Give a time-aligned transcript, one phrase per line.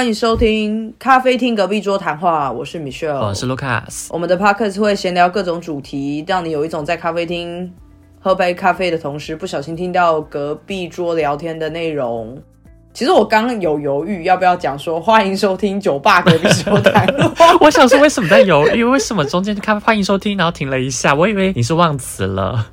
[0.00, 4.06] 欢迎收听咖啡厅隔壁桌谈话，我是 Michelle，我是 Lucas。
[4.08, 7.70] 我们的 podcast 会闲聊各种主题，让你有一种在咖啡厅
[8.18, 12.42] 喝杯咖啡的同时，不小心听到隔壁桌聊天的内容。
[12.94, 18.82] 其实我刚刚有犹豫要不要讲说欢迎收听酒吧隔壁桌谈话， 我想说为什么在犹豫？
[18.82, 21.12] 为什么中间就看欢迎收听，然后停了一下？
[21.14, 22.68] 我以为你是忘词了。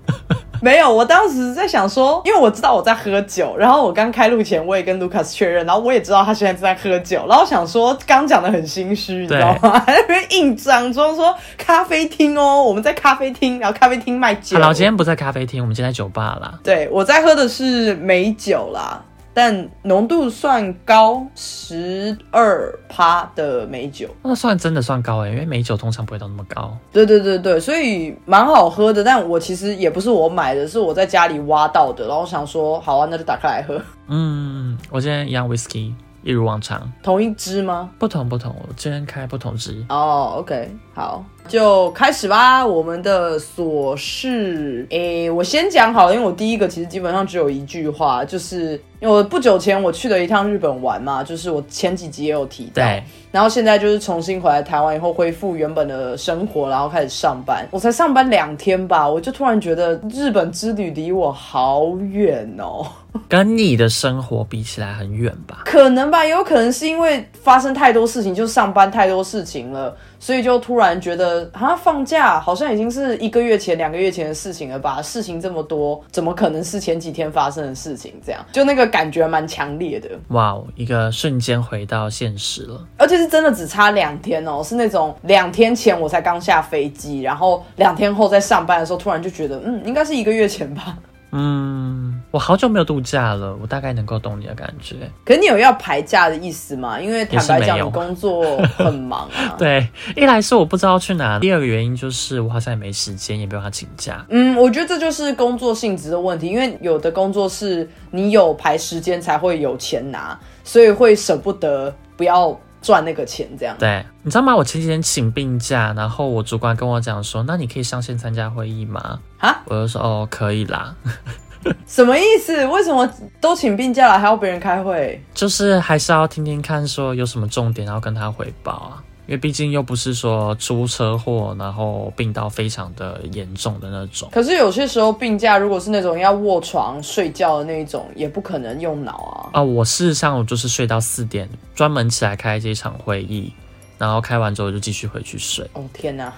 [0.62, 9.80] 没有，我当时在想说，因为我知道我在喝酒，然后我刚开录前我也跟 Lucas 确认，然后我也知道他现在正在喝酒，然后想说刚讲的很心虚，你知道吗？
[9.86, 14.58] 在那边硬装装说咖啡厅哦，我们在咖啡厅，然后咖啡厅卖酒。
[14.58, 16.60] 好了，今天不在咖啡厅，我们今天在酒吧啦。
[16.64, 19.04] 对，我在喝的是美酒啦。
[19.40, 26.76] 但浓度算高，十二趴的美酒，那算真的算高哎，因为美酒通常不会到那么高。
[26.92, 29.04] 对对对对，所以蛮好喝的。
[29.04, 33.80] 但我其实也不是我买的，是我在家里挖到的，然后想说，好啊，那就打开来喝。
[34.08, 35.94] 嗯，我今天一样 whisky。
[36.24, 37.90] 一如往常，同一支吗？
[37.98, 39.86] 不同不同，我今天开不同支。
[39.88, 42.66] 哦，OK，好，就开始吧。
[42.66, 52.84] 我们的琐事，诶，我先讲好了，因为我第一个其实基本上只有一句话，就是因为我不久前我去了一趟日本玩嘛，就是我前几集也有提到。
[52.84, 53.04] 对。
[53.30, 57.68] 然后现在就是重新回来台湾以后，恢复原本的生活，然后开始上班。
[57.70, 62.88] 我才上班两天吧，我就突然觉得日本之旅离我好远哦。
[63.28, 65.62] 跟你的生活比起来很远吧？
[65.66, 75.02] 可能吧，也有可能是因为发生太多事情，就上班太多事情了，所以就突然觉得，啊，放假好像已经是一个月前、两个月前的事情了吧？
[75.02, 78.14] 事情这么多，怎么可能是前几天发生的事情？
[78.26, 80.10] 这样 就那个感觉蛮强烈的。
[80.30, 90.98] 哇哦，一个瞬间回到现实了，而且是真的只差两天哦，是那种两天前我才刚下飞机，然后两天后在上班的时候，突然就觉得，嗯，应该是一个月前吧。
[91.32, 94.96] 嗯，我好久没有度假了，我大概能够懂你的感觉。
[95.26, 97.00] 可是你有要排假的意思吗？
[97.00, 99.56] 因为坦白讲，你工作很忙啊。
[99.60, 104.26] 对，一来是我不知道去哪，第二个原因就是我好像也没时间，也没办法请假。
[104.30, 112.58] 嗯，我觉得这就是工作性质的问题，因为有的工作是你有排时间才会有钱拿，所以会舍不得不要。
[112.88, 114.56] 赚那个钱，这样对，你知道吗？
[114.56, 120.96] 我前几天请病假，然后我主管跟我讲说：“那你可以上线参加会议吗？”啊，我就说：“哦，可以啦。
[121.86, 122.66] ”什么意思？
[122.68, 123.06] 为什么
[123.42, 125.22] 都请病假了还要别人开会？
[125.34, 129.04] 就是还是要听听看，说有什么重点，然后跟他汇报啊。
[129.28, 134.30] 因为毕竟又不是说出车祸，然后病到非常的严重的那种。
[134.32, 139.12] 可是有些时候病假，如果是那种要卧床睡觉的那种，也不可能用脑
[139.52, 139.60] 啊。
[139.60, 143.52] 啊，我事实上我就是睡到四点，专门起来开这场会议，
[143.98, 145.70] 然后开完之后就继续回去睡。
[145.74, 146.34] 哦天哪！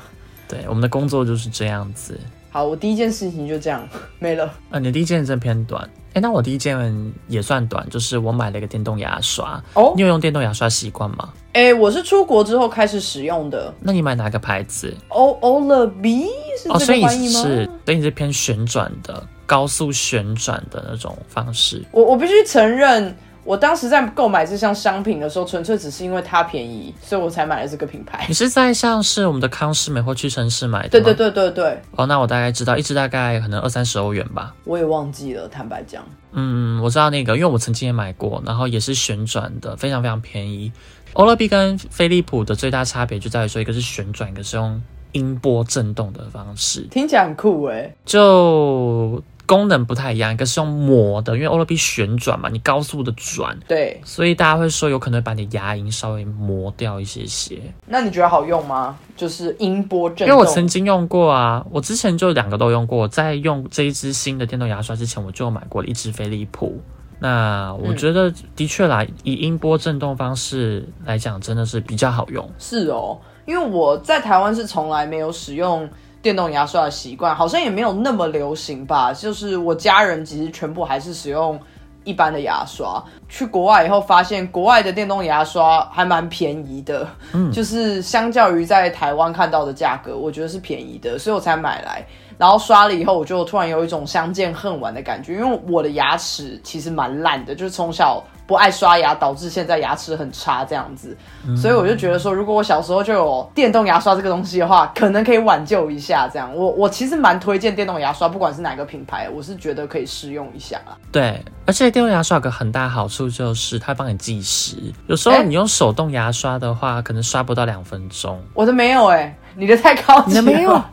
[0.48, 2.20] 对，我们的工作就是这样子。
[2.50, 4.52] 好，我第一件事情就这样没了。
[4.72, 5.88] 啊，你第一件真偏短。
[6.14, 9.62] 哎，那我第一件也算短，就是我买了一个电动牙刷。
[9.74, 11.30] 哦，你有用电动牙刷习惯吗？
[11.54, 13.74] 哎，我是出国之后开始使用的。
[13.80, 16.26] 那你买哪个牌子？O O L B
[16.58, 17.42] 是这个翻译吗？
[17.42, 21.84] 是，所以你是偏旋转的，高速旋转的那种方式。
[21.92, 23.16] 我我必须承认。
[23.44, 28.26] 我当时在购买这项商品的时候，纯粹只是因为它便宜，所以我才买了这个品牌。
[28.28, 30.90] 你是在像是我们的康士美或屈臣氏买的？
[30.90, 31.82] 对对对对对。
[31.96, 34.54] 哦，那我大概知道，一支大概可能二三十欧元吧。
[34.66, 36.04] 我也忘记了，坦白讲。
[36.32, 40.72] 嗯，我知道那个，因为我曾经也买过，然后也是旋转的，非常非常便宜。
[41.14, 44.80] 欧乐 B 跟飞利浦的最大差别就在于说，一个是旋转，一个是用
[45.14, 47.96] 音波震动的方式，听起来很酷哎。
[48.06, 49.24] 就。
[49.50, 57.60] 功能不太一样，一个是用磨的，因为欧乐 B 旋转嘛，你高速的转，对，所以大家会说有可能把你牙龈稍微磨掉一些些。
[57.88, 58.96] 那你觉得好用吗？
[59.18, 60.28] 就是音波震动。
[60.28, 63.08] 因为我曾经用过啊，我之前就两个都用过。
[63.08, 66.80] 在用这一支新的电动牙刷之前，我就买过了一支飞利浦。
[67.18, 72.48] 那我觉得的确啦，以音波震动方式来讲，真的是比较好用。
[72.60, 73.18] 是哦，
[73.48, 75.90] 因为我在台湾是从来没有使用。
[76.22, 81.60] 电动牙刷的习惯好像也没有那么流行吧，就是我家人其实全部还是使用
[82.04, 83.02] 一般的牙刷。
[83.28, 92.06] 去国外以后发现，国外的电动牙刷还蛮便宜的，嗯，就是相较于在台湾看到的价格，我觉得是便宜的，所以我才买来。
[92.38, 98.24] 然后刷了以后，我就突然有一种相见恨晚的感觉，因为我的牙齿其实蛮烂的，就是从小。
[98.50, 101.16] 不爱刷牙，导致现在牙齿很差这样子，
[101.56, 106.28] 所以我就觉得说，如果我小时候就有电动牙刷这个东西的话，可能可以挽救一下。
[106.28, 110.82] 这样，我我其实蛮推荐电动牙刷，不管是哪个品牌，我是觉得可以试用一下
[111.12, 118.42] 对，而且电动牙刷有个很大好处就是它帮你计时，有时候你用手动牙刷的话，可能刷不到两分钟。
[118.56, 120.42] 我的没有哎，你的太高级了。
[120.42, 120.84] 没有。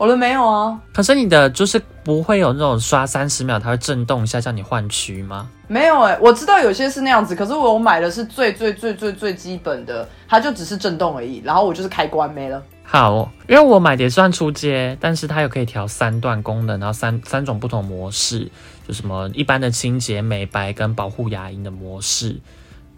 [0.00, 5.46] 我的没有啊，可是你的就是不会有那种刷三十秒它会震动一下叫你换区吗？
[5.68, 12.62] 没有哎、我知道有些是那样子，可是我买的是最最最最最基本的，它就只是震动而已，然后我就是开关没了。
[12.82, 18.50] 好，因为我买的也算出街，但是它又可以调三段功能，然后三三种不同模式，
[18.88, 22.40] 就什么一般的清洁、美白跟保护牙龈的模式。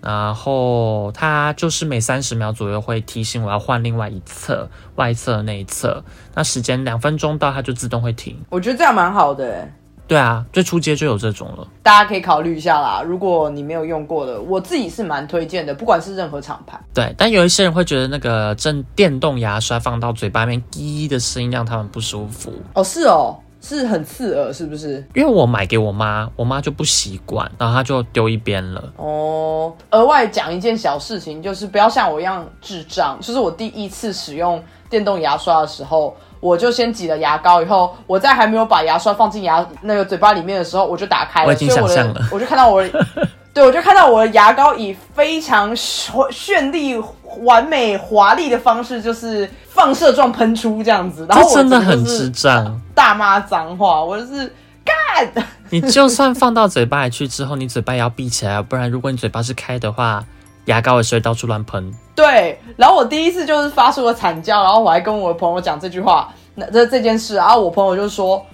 [0.02, 6.02] 然后它就是每三十秒左右会提醒我要换另外一侧外侧的那一侧，
[6.34, 8.36] 那时间两分钟到它就自动会停。
[8.50, 9.72] 我觉得这样蛮好的、欸，
[10.08, 11.66] 对啊，最初街就有这种了。
[11.82, 13.02] 大家可以考虑一下啦。
[13.02, 16.78] 如果你没有用过的，我自己是蛮推荐的，不管是任何厂牌。
[16.92, 22.52] 对，但有一些人会觉得那个正电动牙刷放到嘴巴里面滴的声音让他们不舒服。
[22.74, 24.96] 哦，是哦，是很刺耳，是不是？
[25.14, 28.92] 因为我买给我妈，我妈就不习惯，然后她就丢一边了。
[28.96, 33.16] 哦，额外讲一件小事情，就是不要像我一样智障。
[33.20, 43.06] 就是我第一次使用电动牙刷的时候，我就先挤了牙膏，以后我在还没有把牙刷放进牙那个嘴巴里面的时候，我就打开了，我已经所以我想象了的我就看到我的，
[43.54, 46.98] 对我就看到我的牙膏以非常绚绚丽、
[47.40, 52.80] 完美、华丽的方式，就是放射状喷出这样子，然后我真的很智障。
[52.94, 54.52] 大骂脏话，我就是
[54.84, 55.44] 干。
[55.68, 60.24] 你就算放到嘴巴里去之后，你嘴巴也要闭起来，不然如果你嘴巴是开的话，
[60.66, 61.92] 牙膏也是会到处乱喷。
[62.14, 68.44] 对，然后我第一次就是发出了惨叫，然后我还跟我的朋友讲这句话，那这这件事，然后我朋友就说：“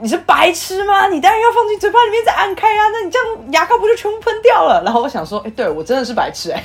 [0.00, 1.08] 你是白痴吗？
[1.08, 6.62] 你当然要放进嘴巴里面再按开啊，那你这样牙膏不就全部喷掉了？”然后我想说：“哎，对我真的是白痴哎、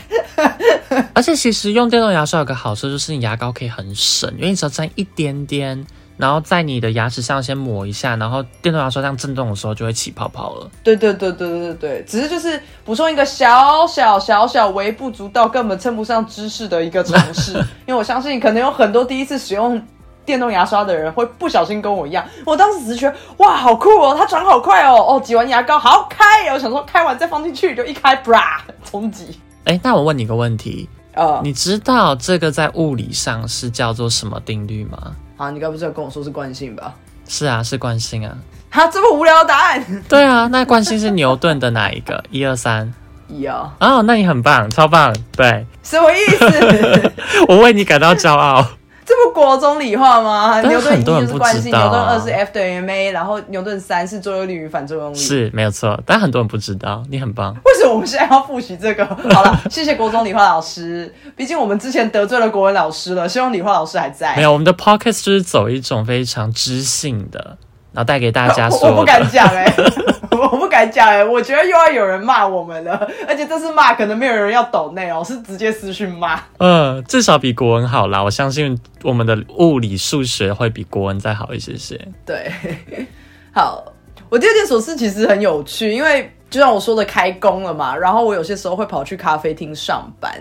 [1.13, 5.85] 而且其实用电动牙刷有个好处，就是你牙膏可以很省，因为你只要沾一点点，
[6.17, 10.69] 然后在你的牙齿上先抹一下，然后电动牙刷这样震动的时候就会起泡泡了。
[10.83, 17.53] 对对对对对对对，只是就是补充一个小小小小微不足道、根本称不上知识的一个尝试，
[17.87, 19.81] 因为我相信可能有很多第一次使用
[20.29, 35.15] 电动牙刷的人会不小心跟我一样，我当时只是觉得哇好酷哦，它转好快哦，哦挤完牙膏好开哦，我想说开完再放进去，就一开，bra 冲击，哎，那我问你个问题，呃，你知道这个在物理上是叫做什么定律吗？
[35.37, 36.93] 啊，你该不是要跟我说是惯性吧？
[37.27, 38.37] 是啊，是惯性啊。
[38.69, 42.23] 哈，这么无聊的答案，对啊，那惯性是牛顿的哪一个？
[42.29, 42.93] 一二三。
[43.27, 45.11] 一啊，哦，那你很棒，超棒。
[45.35, 47.11] 对什么意思？
[47.49, 48.63] 我为你感到骄傲。
[49.09, 50.61] 这不国中理化吗？
[50.61, 55.17] 牛顿一很多人不就是惯性，牛顿啊二是 F 等于 ma，然后牛顿三是作用力与反作用力。
[55.17, 57.55] 是没有错，但很多人不知道，你很棒。
[57.65, 59.03] 为什么我们现在要复习这个？
[59.33, 61.11] 好了，谢谢国中理化老师。
[61.35, 64.35] 毕竟我们之前得罪了国文老师了，希望理化老师还在。
[64.35, 67.57] 没有，我们的 podcast 就是走一种非常知性的，
[67.91, 69.27] 然后带给大家 我我不敢的。
[69.27, 69.73] 讲哎、
[70.31, 76.39] 我不敢讲哎、我觉得又要有人骂我们了，而且这次骂可能没有人要抖内哦，是直接私讯骂。
[76.57, 78.23] 嗯，至少比国文好啦。
[78.23, 81.99] 我相信我们的物理、数学会比国文再好一些些。
[82.25, 82.51] 对，
[83.51, 83.83] 好，
[84.29, 90.31] 我第二件琐事其实很有趣，因为就像我说的，开工了嘛，然后我有些时候会跑去咖啡厅上班。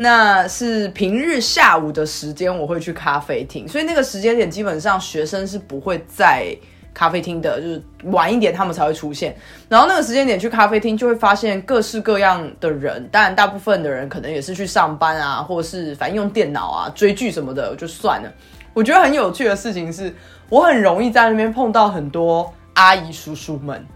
[0.00, 6.56] 那是平日下午的时间，我会去咖啡厅，所以那个时间点基本上学生是不会在
[6.98, 9.32] 咖啡厅的，就是晚一点他们才会出现。
[9.68, 18.28] 然后那个时间点去咖啡厅，就会发现各式各样的人，当然大部分的人可能也是去上班啊，或是反正用电脑啊、追剧什么的，就算了。
[18.74, 20.12] 我觉得很有趣的事情是，
[20.48, 23.86] 我很容易在那边碰到很多阿姨叔叔们。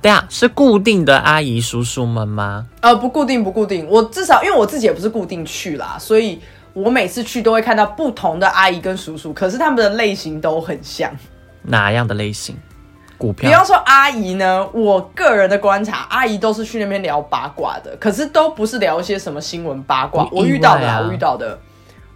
[0.00, 2.68] 对啊，是固定的阿姨叔叔们吗？
[2.80, 3.88] 呃，不固定，不固定。
[3.88, 6.40] 我至少因为我自己也不是固定去啦，所以
[6.72, 11.12] 我每次去都会看到不同的阿姨跟叔叔，可是他们的类型都很像。
[11.62, 12.56] 哪样的类型？
[13.18, 20.26] 股票比方说阿姨呢，我个人的观察，阿姨都是去那边聊八卦的，可是都不是聊一些什么新闻八卦。
[20.32, 21.56] 我遇到的啊，我遇到的，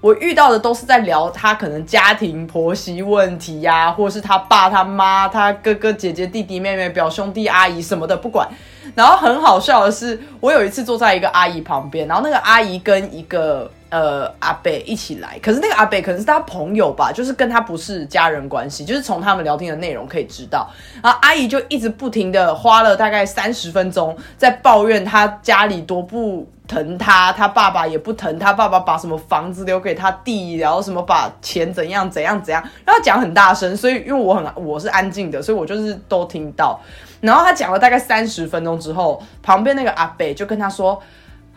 [0.00, 8.48] 我遇到的都是在聊他可能家庭婆媳问题呀、或是他爸他妈、他哥哥姐姐、弟弟妹妹、表兄弟阿姨什么的，不管。
[8.96, 20.68] 然后很好笑的是，我有一次坐在一个阿姨旁边，然后那个阿姨跟一个呃阿伯一起来，可是那个阿伯可能是他朋友吧，就是跟他不是家人关系，就是从他们聊天的内容可以知道。
[21.02, 36.80] 然后阿姨就一直不停的花了大概三十分钟在抱怨他家里多不疼他，他爸爸也不疼他，爸爸把什么房子留给他弟，然后什么把钱怎样怎样怎样，然后讲很大声，所以因为我很我是安静的，所以我就是都听到。
[37.20, 41.00] 然后他讲了大概三十分钟之后，旁边那个阿北就跟他说：“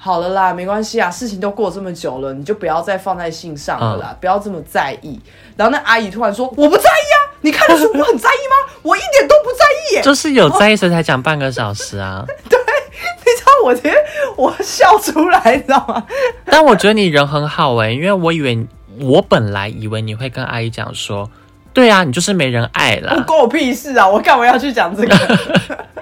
[0.01, 5.19] 好了啦，没关系啊，事情都过这么久了，你就不要再放在心上了啦，不要这么在意。”
[5.57, 8.73] 然后那阿姨突然说：“我不在意啊，你看得出我很在意吗？
[8.81, 12.23] 我一点都不在意耶。”就是有在意所以才讲半个小时啊。
[12.49, 12.57] 对
[12.97, 13.93] 你知道我直接
[14.37, 16.01] 我笑出来，你知道吗？
[16.45, 18.65] 但我觉得你人很好哎、因为我以为
[19.01, 21.29] 我本来以为你会跟阿姨讲说，
[21.73, 24.07] 对啊，你就是没人爱了，关我屁事啊！
[24.07, 25.15] 我干嘛要去讲这个？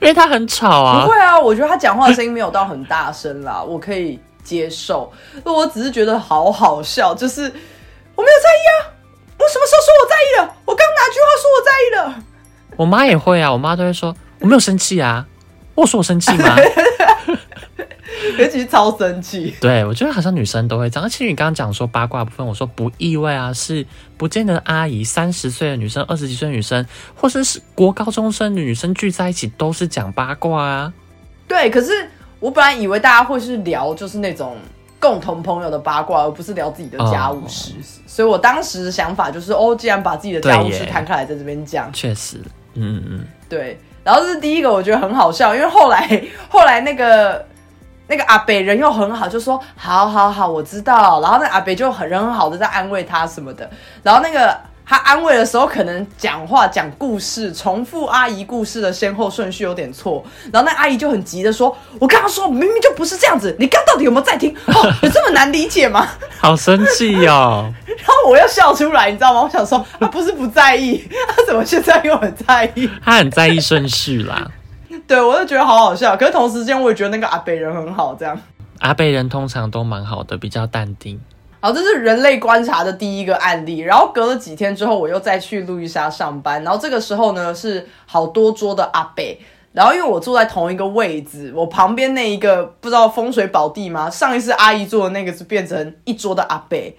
[0.00, 1.10] 因为他很吵啊不。
[1.10, 5.12] 会啊，我觉得他讲话的声音没有到很大声啦， 我可以接受。
[5.44, 8.92] 我只是觉得好好笑，就是我没有在意啊，
[9.38, 10.56] 我什么时候说我在意了？
[10.64, 12.22] 我刚哪句话说我在意了？
[12.76, 15.24] 我妈也会啊，我妈都会说我没有生气啊，
[15.74, 16.56] 我说我生气吗？
[18.38, 19.54] 尤其是超生气。
[19.60, 21.04] 对，我觉得好像女生都会这样。
[21.06, 30.92] 而且你刚刚讲说八卦部分，我说不意外啊，是不见得阿姨三十岁的女生、二十几岁的女生，或者是国高中生的女生聚在一起都是讲八卦啊。
[31.46, 32.08] 对，可是
[32.40, 34.56] 我本来以为大家会是聊就是那种
[34.98, 37.72] 共同朋友的八卦，而不是聊自己的家务事。
[38.06, 42.38] 所以我当时的想法就是，哦，既然把自己的家务事摊开来在这边讲，确实，
[42.74, 43.78] 嗯嗯嗯，对。
[44.02, 47.44] 然后这是第一个，我觉得很好笑，因为后来后来那个
[48.08, 51.20] 那个阿北人又很好，就说好好好，我知道。
[51.20, 53.68] 然后那阿北就很人很好的在安慰他什么的。
[54.02, 54.56] 然后那个
[54.88, 60.24] 他安慰的时候，可能讲话讲故事，重复阿姨故事的先后顺序有点错。
[60.52, 64.54] 然后那阿姨就很急的说：“我刚刚说明明就不是这样子，你刚到底有没有在听？
[64.66, 66.06] 哦，有这么难理解吗？”
[66.38, 67.72] 好生气哦。
[67.84, 69.42] 然后我又笑出来，你知道吗？
[69.42, 72.88] 我想说他不是不在意，他怎么现在又很在意？
[73.04, 74.46] 他很在意顺序啦。
[75.06, 76.16] 对，我就觉得好好笑。
[76.16, 78.38] 可是同时间，我也觉得那个阿北人很好，这样。
[78.80, 81.20] 阿北人通常都蛮好的，比较淡定。
[81.60, 83.78] 好，这是人类观察的第一个案例。
[83.78, 86.62] 然后隔了几天之后，我又再去路易莎上班。
[86.62, 89.40] 然后这个时候呢，是好多桌的阿北。
[89.72, 94.08] 然后因为我坐在同一个位置，我旁边那一个不知道风水宝地吗？
[94.10, 96.96] 上一次阿姨坐的那个是变成一桌的阿北。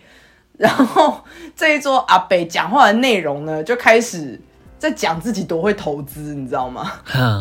[0.58, 1.24] 然后
[1.56, 4.40] 这一桌阿北讲话的内容呢，就开始
[4.78, 6.94] 在讲自己多会投资，你知道吗？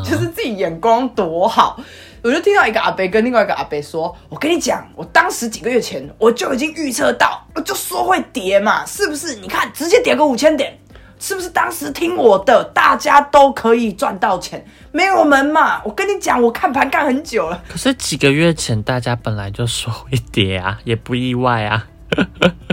[0.04, 1.78] 就是自己眼光多好。
[2.22, 9.36] 我就听到一个阿伯跟另外一个阿伯说：“我跟你讲，我当时几个月前我就已经预测到，我就说会跌嘛，是不是？
[9.36, 10.76] 你看直接跌个五千点，
[11.20, 11.48] 是不是？
[11.50, 15.80] 当时听我的，大家都可以赚到钱，没有门嘛。
[15.84, 17.62] 我跟你讲，我看盘看很久了。
[17.68, 21.86] 可是几个月前大家本来就说会跌啊，也不意外啊。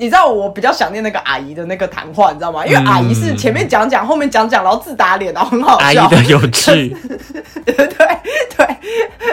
[0.00, 2.64] 你知道我比较想念那个阿姨的那个谈话，你知道吗？
[2.64, 5.84] 因为阿姨是前面讲讲，后面讲讲，然后自打脸，然后很好笑。
[5.84, 6.96] 阿姨的有趣，
[7.66, 7.88] 对对
[8.56, 8.66] 对，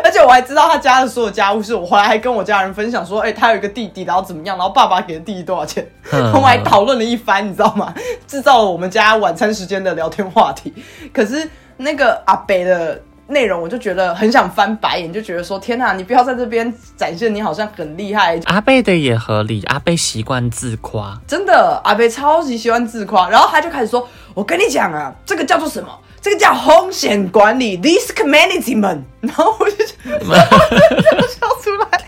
[0.04, 7.94] 而且我还知道他家的所有家务事，我回来还跟我家人分享说，哎、他有一个弟弟，然后怎么样，然后爸爸给的弟弟多少钱，嗯我们还讨论了一番，你知道吗？
[8.28, 10.74] 制造了我们家晚餐时间的聊天话题。
[11.14, 21.20] 可是那个阿北的内容，我就觉得很想翻白眼，就觉得说，天哪，你不要在这边展现你好像很厉害，阿贝的也合理，阿贝习惯自夸。
[21.28, 25.90] 真的，阿贝超级喜欢自夸，然后他就开始说：“我跟你讲啊，这个叫做什么？
[26.22, 29.02] 这个叫风险管理 （risk management）。
[29.22, 32.02] ”然后我就笑出来。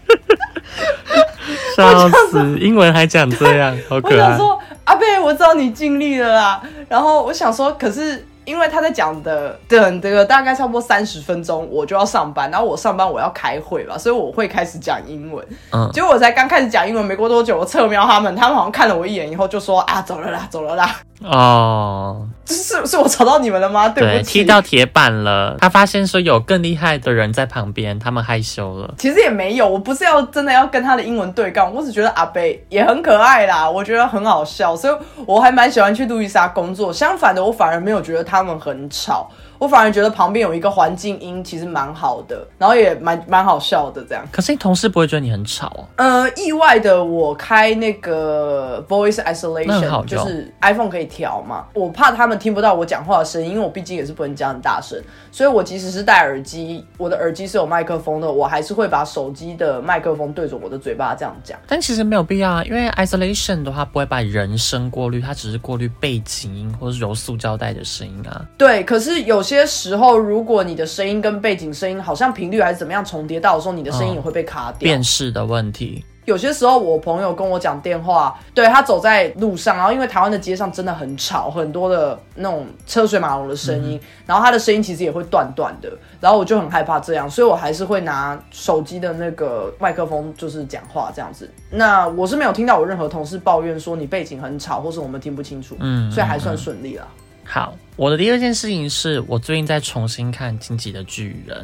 [1.75, 4.29] 笑死，英文还讲这样，好我可爱。
[4.29, 6.61] 想说，阿贝，我知道你尽力了啦。
[6.89, 15.45] 然后我想说，可是因为他在讲的等这个大概差不多三十分钟，我就要上班，然后我上班我要开会吧，所以我会开始讲英文。
[15.73, 20.95] 嗯结果我才刚开始讲英文，没过多久，我侧瞄他们，他们好像看了我一眼以后就说：“啊，走了啦，走了啦。”
[21.29, 23.89] 哦，是是我吵到你们了吗？
[23.89, 25.55] 对对，不起，踢到铁板了。
[25.59, 28.93] 他发现说有更厉害的人在旁边，他们害羞了。
[28.97, 36.91] 其实也没有，我不是要真的要跟他的英文对杠，我只觉得阿贝也很可爱啦，我觉得很好笑，所以我还蛮喜欢去路易莎工作。
[36.93, 44.23] 相反的，我反而没有觉得他们很吵，我反而觉得旁边有一个环境音其实蛮好的，然后也蛮蛮好笑的这样。
[44.31, 45.85] 可是你同事不会觉得你很吵哦？
[45.95, 51.65] 呃，意外的，我开那个 voice isolation，就是 iPhone 可以调嘛。
[51.73, 61.57] 我怕他们听不到我讲话的声音，因为我毕竟也是不能讲很大声，所以我即使是戴耳机，我的耳机是有麦克风的，我还是会把手机的麦克风对着我的嘴巴这样讲。
[61.67, 68.45] 但其实没有必要啊，因为 isolation 的话不会把人声过滤，它只是过滤背景音或是揉塑胶袋的声音啊。
[68.57, 74.79] 对，可是有些时候，如果你的声音跟背景声音好像频率还是怎么样重叠到的时候，你的声音也会被卡掉。
[74.79, 76.03] 辨识的问题。
[76.25, 85.89] 有些时候，我朋友跟我讲电话，对他走在路上，然后因为台湾的街上真的很吵，很多的那种车水马龙的声音，然后他的声音其实也会断断的，
[86.19, 91.49] 然后我就很害怕这样，所以我还是会拿手机的那个麦克风就是讲话这样子。
[91.69, 97.07] 那我是没有听到我任何同事抱怨说你背景很吵，或是我们听不清楚，嗯所以还算顺利啦。
[97.49, 101.57] 好，我的第二件事情是我最近在重新看《荆棘的巨人》，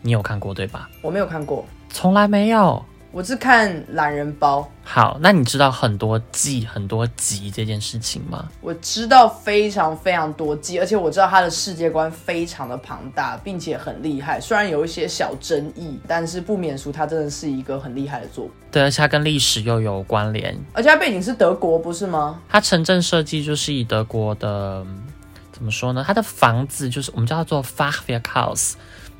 [0.00, 0.88] 你有看过对吧？
[1.02, 8.48] 我没有看过，从来没有，我是看懒人包，好，那你知道很多季、很多集这件事情吗？
[8.62, 14.40] 我知道非常非常多季，而且我知道它的世界观非常的庞大，并且很厉害。
[14.40, 18.54] 虽然有一些小争议，但是不免俗，它真的是一个很厉害的作品。
[18.72, 22.40] 对，而且它跟历史又有关联，而且它背景是德国，不是吗？
[22.48, 24.84] 它城镇设计就是以德国的
[25.56, 26.04] 怎么说呢？
[26.06, 28.74] 它的房子就是我们叫它做 Fachwerkhaus。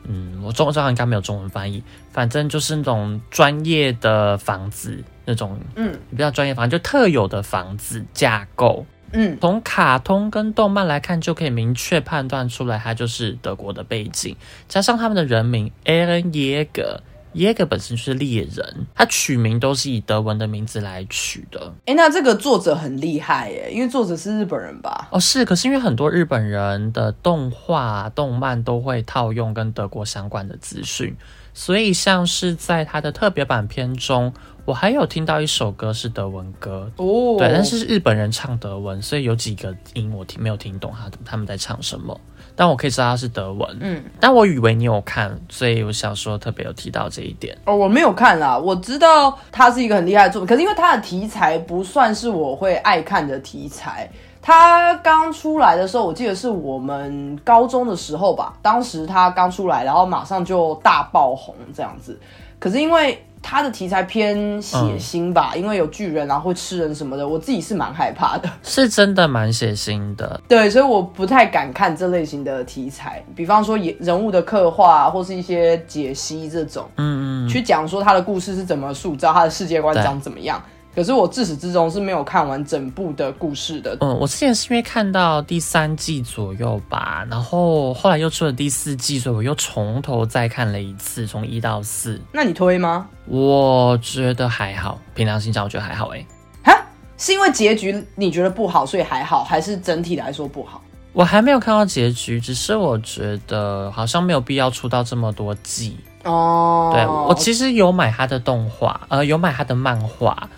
[0.05, 8.85] 嗯，我中文上应该没有中文翻译，反正就是那种专业的房子，那种嗯，比较专业房，就特有的房子架构。
[9.13, 14.37] 嗯，从卡通跟动漫来看，就可以明确判断出来，它就是德国的背景，
[14.69, 16.99] 加上他们的人名 Aaron Yeager。
[17.37, 21.73] 耶格本身就是猎人，他取名都是以德文的名字来取的。
[21.85, 25.09] 哎，那这个作者很厉害耶，因为作者是日本人吧？
[25.11, 31.15] 哦，是，可是因为很多日本人的动画、动漫都会套用跟德国相关的资讯，
[31.53, 34.33] 所以像是在他的特别版片中，
[34.65, 42.19] 我还有听到一首歌是德文歌哦，对，但是日本人唱德文，所以有几个音我听没有听懂他他们在唱什么。
[42.57, 47.57] 但我可以知道它是德文，嗯，但我以为你有看，所以我想说特别有提到这一点。
[47.67, 54.11] 哦，我没有看啦，我知道它是一个很厉害的作品，可是因为它的题材不算是我会爱看的题材。
[54.41, 62.17] 他刚出来的时候，我记得是我们高中的时候吧，当时他刚出来，然后马上就大爆红这样子。
[62.61, 68.51] 可是因为它的题材偏血腥吧，因为有巨人然后会吃人什么的，我自己是蛮害怕的。
[68.65, 80.61] 是真的蛮血腥的，对，所以我不太敢看这类型的题材，比方说人物的刻画或是一些解析这种，嗯嗯，去讲说他的故事是怎么塑造，他的世界观长怎么样。
[80.97, 83.95] 可是我自始至终是没有看完整部的故事的。
[84.01, 92.19] 嗯，我之前是因为看到第三季左右吧，然后后来又出了第四季，所以我又从头再看了一次，从一到四。
[92.33, 93.09] 那你推吗？
[93.27, 96.09] 我觉得还好，凭良心讲，我觉得还好。
[96.15, 96.27] 哎，
[96.65, 96.75] 哈，
[97.19, 100.81] 是因为结局你觉得不好，所以还好，还是整体来说不好？
[101.13, 106.91] 我还没有看到结局，只是我觉得好像没有必要出到这么多季哦。
[106.95, 110.49] 对我其实有买他的动画，呃，有买他的漫画。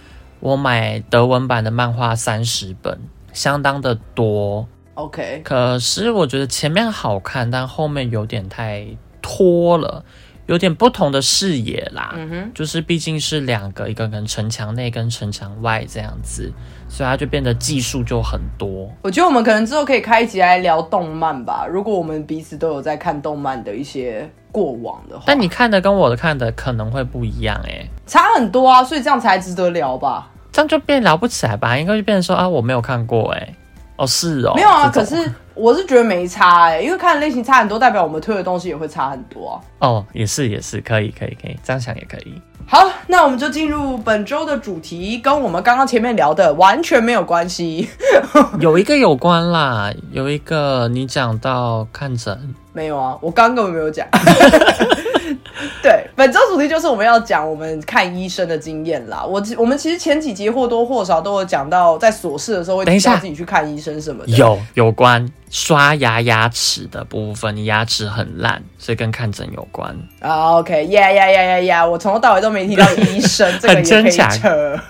[0.41, 2.99] 我买德文版的漫画三十本，
[3.33, 4.67] 相当的多。
[4.95, 8.85] OK，可是我觉得前面好看，但后面有点太
[9.23, 10.05] 拖了，
[10.47, 12.15] 有点不同的视野啦。
[12.17, 16.53] 嗯哼，就是毕竟是两个，一个跟城墙内跟城墙外这样子，
[16.89, 18.91] 所以它就变得技术就很多。
[19.03, 21.65] 我觉得我们可能之后可以开一集来聊动漫吧。
[21.65, 27.89] 如果我们彼此都有在看动漫的一些过往的话，但你看的跟我的看的可能会不一样哎。
[28.09, 30.29] 差很多啊，所以这样才值得聊吧？
[30.51, 31.77] 这样就变聊不起来吧？
[31.77, 33.55] 应该就变成说啊，我没有看过哎，
[33.97, 34.91] 哦是哦，没有啊。
[34.93, 39.61] 可是我是觉得没差哎，因为看的类型差很多，代表我们推的东西也会差很多啊。
[39.81, 42.41] 哦，也是也是，可以可以可以，这样想也可以。
[42.67, 47.89] 好，那我们就进入本周的主题，跟我们刚刚前面聊的完全没有关系。
[48.61, 54.07] 有一个有关啦，有一个你讲到看诊，没有啊，我刚根本没有讲。
[55.83, 59.25] 对，本周主题就是我们要讲我们看医生的经验啦。
[59.25, 64.31] 我我们其实前几集或多或少都有讲到，在琐事的时候会提到自己去看医生什么的。
[64.31, 69.93] 有有关刷牙牙齿的部分，你牙齿很烂，所以跟看诊有关。
[70.21, 74.81] 啊，OK，呀呀呀呀呀，我从头到尾都没提到医生， 这个也可以扯。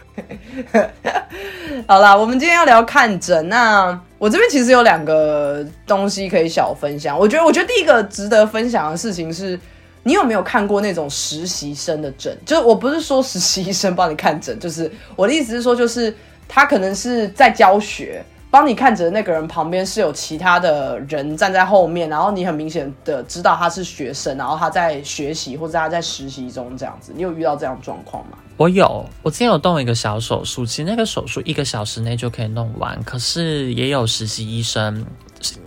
[1.88, 3.48] 好啦，我们今天要聊看诊。
[3.48, 7.18] 那我这边其实有两个东西可以小分享。
[7.18, 9.58] 我觉得，我觉得第一个值得分享的事情是。
[10.04, 12.34] 你有没有看过那种实习生的诊？
[12.46, 16.14] 就是我不是说实习生帮你看诊，就是我的意思是说，就是
[16.46, 27.12] 他可能是在教学，帮你看诊的那个人旁边是有其他的人站在后面，然后你很明显的知道他是学生，然后他在学习或者他在实习中这样子。
[27.14, 28.38] 你有遇到这样状况吗？
[28.58, 35.06] 我有，我今天有动一个小手术，其实那个手术一个小时内就可以弄完，可是也有实习医生，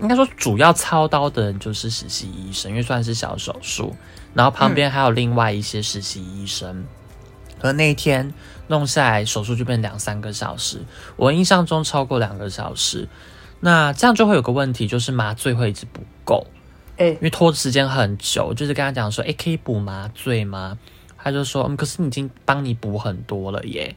[0.01, 3.95] 应该说主要操刀的人就是实习医生，因为算是小手术。
[4.33, 6.85] 然后旁边还有另外一些实习医生，
[7.61, 8.33] 而那一天
[8.67, 10.81] 弄下来手术就变两三个小时，
[11.15, 13.07] 我印象中超过两个小时。
[13.61, 16.45] 那这样就会有个问题，就是麻醉会一直不够，
[16.97, 18.53] 哎，因为拖的时间很久。
[18.53, 20.77] 就是跟他讲说，哎，可以补麻醉吗？
[21.23, 23.95] 他就说，嗯，可是你已经帮你补很多了耶。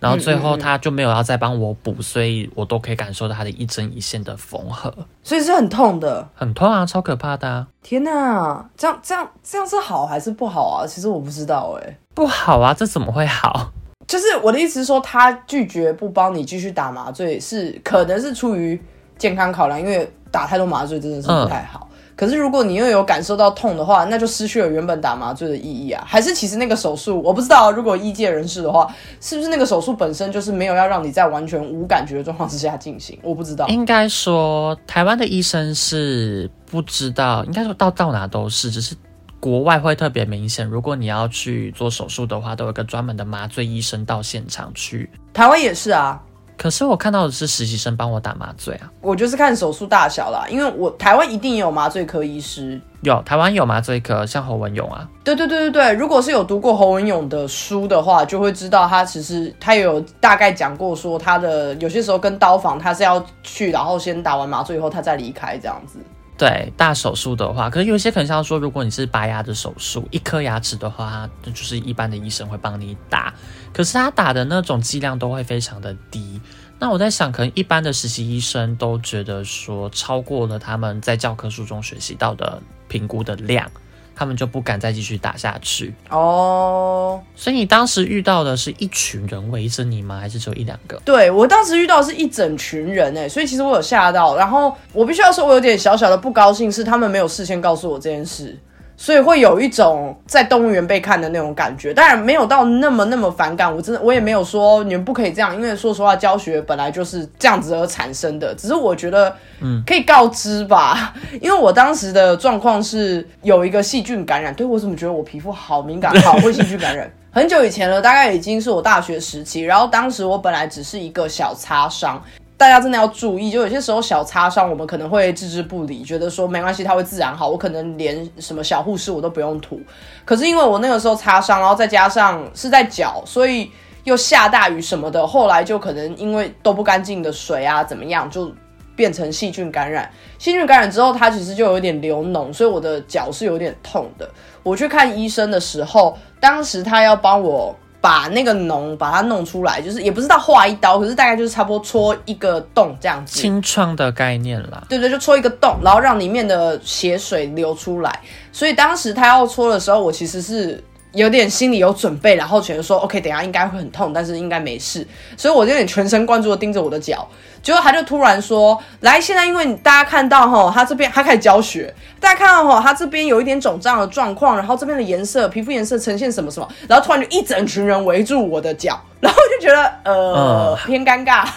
[0.00, 7.66] 然后最后他就没有要再帮我补，所以我都可以感受到他的一针一线的缝合，所以是很痛的，很痛啊，超可怕的！
[7.82, 10.86] 天哪，这样这样这样是好还是不好啊？
[10.86, 13.72] 其实我不知道哎，不好啊，这怎么会好？
[14.06, 18.78] 就是我的意思是说，他拒绝不帮你继续打麻醉，是可能是出于
[19.16, 21.83] 健康考量，因为打太多麻醉真的是不太好。
[22.16, 26.04] 可是如果你又有感受到痛的话，那就失去了原本打麻醉的意义啊。
[26.06, 28.86] 还是其实那个手术，我不知道，如果医界人士的话，
[29.20, 33.18] 是不是那个手术本身就是没有要让你在完全无感觉的状况之下进行？
[33.22, 33.66] 我不知道。
[33.68, 38.94] 应该说，台湾的医生是不知道，应该说到到哪都是，只是
[39.40, 40.66] 国外会特别明显。
[40.66, 45.10] 如果你要去做手术的话，都有一个专门的麻醉医生到现场去。
[45.32, 46.22] 台湾也是啊。
[46.56, 65.98] 可是我看到的是实习生帮我打麻醉啊，我就是看手术大小啦，因为我台湾一定有麻醉科医师，有台湾有麻醉科，像侯文勇啊，对对对对对，如果是有读过侯文勇的书的话，就会知道他其实他有大概讲过说他的有些时候跟刀房他是要去，然后先打完麻醉以后他再离开这样子。
[66.36, 73.32] 对大手术的话，可是有些可能像说，如果你是拔牙的手术，一颗牙齿的话，那就是一般的医生会帮你打，
[73.72, 76.40] 可是他打的那种剂量都会非常的低。
[76.80, 83.70] 那我在想，可能一般的实习医生都觉得说，超过了他们在教科书中学习到的评估的量。
[84.14, 87.20] 他们就不敢再继续打下去哦。
[87.34, 90.18] 所以你当时遇到的是一群人围着你吗？
[90.20, 91.00] 还是只有一两个？
[91.04, 94.36] 对我当时遇到是一整群人哎，所以其实我有吓到。
[94.36, 98.58] 然后我必须要说，我有点小小的不高兴，是他们没有事先告诉我这件事。
[98.96, 103.74] 所以会有一种在动物园被看的那种感觉，当然没有到那么那么反感。
[103.74, 108.54] 我真的我也没有说你们不可以这样，因为说实话，教学本来就是这样子而产生的。
[108.54, 111.12] 只是我觉得，嗯，可以告知吧。
[111.40, 117.10] 因为我当时的状况是有一个细菌感染，对我怎么觉得我皮肤好敏感，好会细菌感染。
[117.32, 119.62] 很久以前了，大概已经是我大学时期。
[119.62, 122.22] 然后当时我本来只是一个小擦伤。
[122.56, 127.48] 大家真的要注意，就有些时候小擦伤，我们可能会置之不理，觉得说没关系，它会自然好。
[127.48, 129.80] 我可能连什么小护士我都不用涂。
[130.24, 133.68] 可是因为我那个时候擦伤，然后再加上是在脚，所以
[134.04, 138.50] 又下大雨什么的，后来就可能因为都不干净的水啊，怎么样，就
[138.94, 140.08] 变成细菌感染。
[140.38, 144.30] 细菌感染之后，它其实就有点流脓，所以我的脚是有点痛的。
[144.62, 147.74] 我去看医生的时候，当时他要帮我。
[148.04, 154.84] 把那个脓把它弄出来，就是也不是到划一刀，可是大概就是差不多戳一个洞这样子，清创的概念啦。
[154.90, 158.20] 对对，就戳一个洞，然后让里面的血水流出来。
[158.52, 160.84] 所以当时他要戳的时候，我其实是。
[161.14, 167.26] 有点心里有准备，然后觉得说 OK，等下应该会很痛，但是应该没事，所以我有点全神贯注的盯着我的脚。
[167.62, 181.48] 结果他就突然说：“来，现在因为大家看到哈，他这边他开始教学，大家看到哈，他这边有一点肿胀的状况，然后这边的颜色，皮肤颜色呈现什么什么，然后突然就一整群人围住我的脚，然后就觉得呃偏尴尬，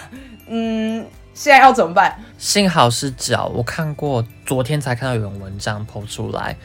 [0.48, 2.18] 嗯，现在要怎么办？
[2.38, 6.56] 幸好是脚，我看过，昨天才看到有人文章剖出来。”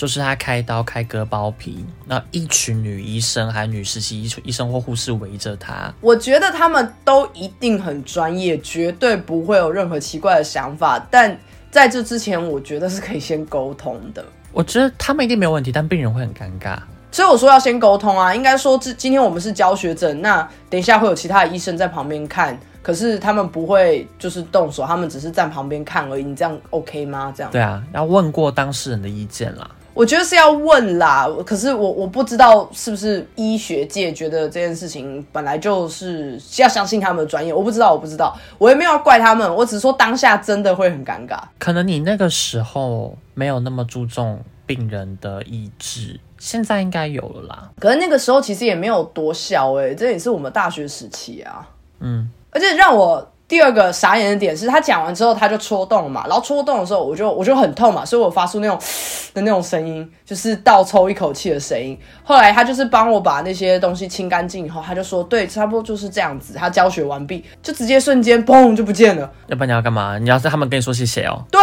[0.00, 5.92] 就是他开刀开割包皮，那一群女医生还有女实习医医生或护士围着他。
[6.00, 10.98] 我觉得他们都一定很专业，绝对不会有任何奇怪的想法。
[11.10, 11.38] 但
[11.70, 14.24] 在这之前，我觉得是可以先沟通的。
[14.52, 16.78] 我觉得他们一定没有问题，但病人会很尴尬。
[17.12, 18.34] 所以我说要先沟通啊。
[18.34, 26.22] 应该说，这今天我们是教学诊，那等一下会有其他的医生在旁边看，可是他们不会就是动手，他们只是站旁边看而已。
[26.22, 27.30] 你这样 OK 吗？
[27.36, 29.70] 这样对啊，要问过当事人的意见啦。
[29.92, 41.38] 我觉得是要问啦，可是我我不知道是不是医学界觉得这件事情本来就是要相信他们的专业，我不知道，我不知道，我也没有怪他们，我只是说当下真的会很尴尬。
[41.58, 47.70] 可能你那个时候没有那么注重病人的意志，现在应该有了啦。
[47.78, 53.30] 可是那个时候其实也没有多小哎，这也是我们大学时期啊，嗯，而且让我。
[53.50, 58.78] 第二个傻眼的点是他讲完之后他就戳洞了嘛，然后戳洞的时候我就我就很痛嘛，所以我发出那种
[59.34, 61.98] 的那种声音，就是倒抽一口气的声音。
[62.22, 66.54] 后来他就是帮我把那些东西清干净以后，他就说对，差不多就是这样子。
[66.54, 69.28] 他教学完毕，就直接瞬间嘣就不见了。
[69.48, 70.16] 要不然你要干嘛？
[70.16, 71.42] 你要是他们跟你说谢谢哦。
[71.50, 71.60] 对，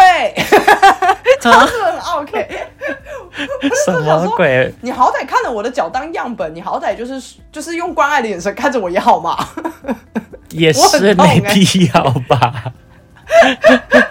[1.40, 2.50] 真 的 很 OK。
[3.86, 4.74] 什么鬼？
[4.82, 9.38] 你好歹看了我的脚当样本，你好歹就是就是用关爱的眼神看着我也好嘛。
[10.52, 12.74] 也是没必要吧？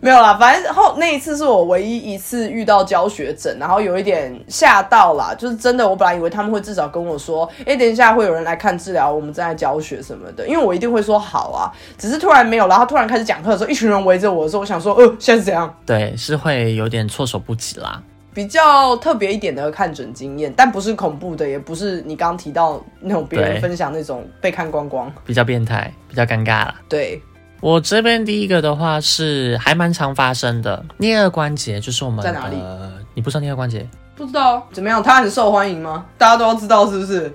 [0.00, 5.34] 没有啦，反正后那一次是我唯一一次遇到教学诊，然后有一点吓到啦。
[5.36, 11.70] 就是真的，我本来以为他们会至少跟我说：“哎，等一下会有人来看治疗，我们正在教学什么的。”因为我一定会说好啊。
[11.98, 18.00] 只是突然没有，然后突然开始讲课的时候，一群人围着我的时候，我想说：“呃，现在是怎样？”对，是会有点措手不及啦。
[18.34, 26.74] 比较特别一点的看诊经验，但不是恐怖的，也不是你刚刚提到那种别人分享那种被看光光，比较变态，比较尴尬了。
[26.88, 27.20] 对
[27.60, 32.56] 我这边第一个的话是还蛮常发生的颞颌关节，就是我们在哪里？
[33.14, 33.84] 你不知道颞颌关节？
[34.18, 36.04] 不知道怎么样，他很受欢迎吗？
[36.18, 37.32] 大家都要知道是不是？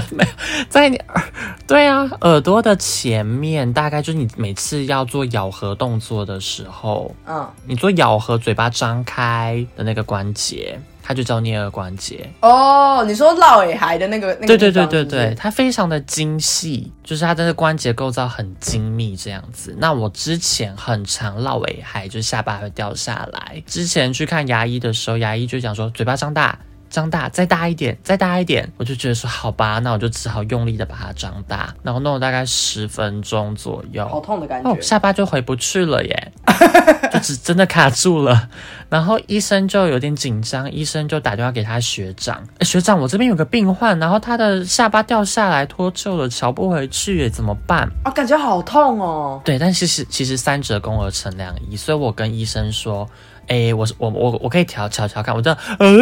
[0.68, 1.22] 在你耳，
[1.66, 12.30] 对啊，耳朵的前面，大概就是你每次要做咬合动作的时候，嗯，你做咬合嘴巴张开的那个关节，它就叫颞颌关节。
[12.40, 19.74] 哦，你说落尾海的那个那个对对对对对，它非常的精细，就是它的关节构造很精密这样子。
[19.78, 23.62] 那我之前很常落尾海，就是下巴会掉下来。
[23.66, 26.58] 之前去看牙医的时候，牙医就讲说嘴巴张大。
[26.92, 34.82] 张大，再大一点，再大一点，我就觉得说好吧，那我就只好用力的把它张大，然后弄了大概十分钟左右，好痛的感哦，觉。
[34.82, 36.32] 下巴就回不去了耶，
[37.12, 38.48] 就只真的卡住了。
[38.88, 47.88] 然后医生就有点紧张，医生就打电话给他学长，诶学长，我这边有个病患，然后他的下巴掉下来脱臼了，瞧不回去，怎么办？
[48.04, 49.40] 啊，感觉好痛哦。
[49.44, 53.08] 对，但其实其实三折肱而成良医，所以我跟医生说。
[53.48, 55.92] 哎，我是我我我可以调调调看，我这样呃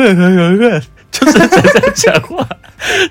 [1.11, 2.47] 就是在在讲话，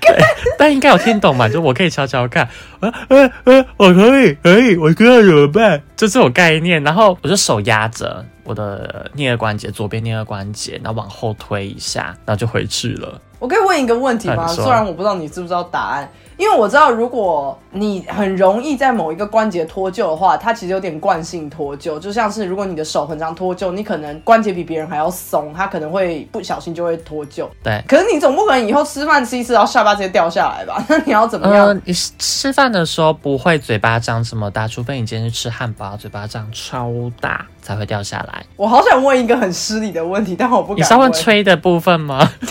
[0.00, 0.16] 对，
[0.58, 1.48] 但应该有听懂嘛？
[1.48, 2.48] 就我可以悄悄看，
[2.80, 6.82] 呃呃呃，我可以可以，我知道怎么办，就这种概念。
[6.82, 13.20] 然后我就手压着我的颞颌关节，左边颞颌关节，然后往后推一下，然后就回去了。
[13.38, 14.46] 我可以问一个问题吗？
[14.46, 27.46] 虽然我不知道你知不知道答案，因为我知道如果你很容易在某一个关节脱臼的话，它其实有点惯性脱臼，就像是如果你的手很常脱臼，你可能关节比别人还要松，它可能会不小心就会脱臼。
[27.62, 30.82] 对，可是你总不可能以后吃饭吃一次，然后下巴直接掉下来吧？
[30.88, 31.66] 那 你要怎么样？
[31.66, 38.42] 呃，你吃吃饭的时候不会嘴巴张这么大，除非你今天是吃汉堡，嘴巴张超大才会掉下来。
[38.56, 42.26] 我好想问一个很失礼的问题，但我不敢你是要问吹的部分吗？
[42.40, 42.48] 对，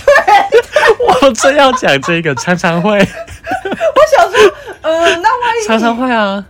[1.27, 3.78] 我正要讲这个，常常会，我
[4.09, 6.43] 想说，呃，那万一常常会啊。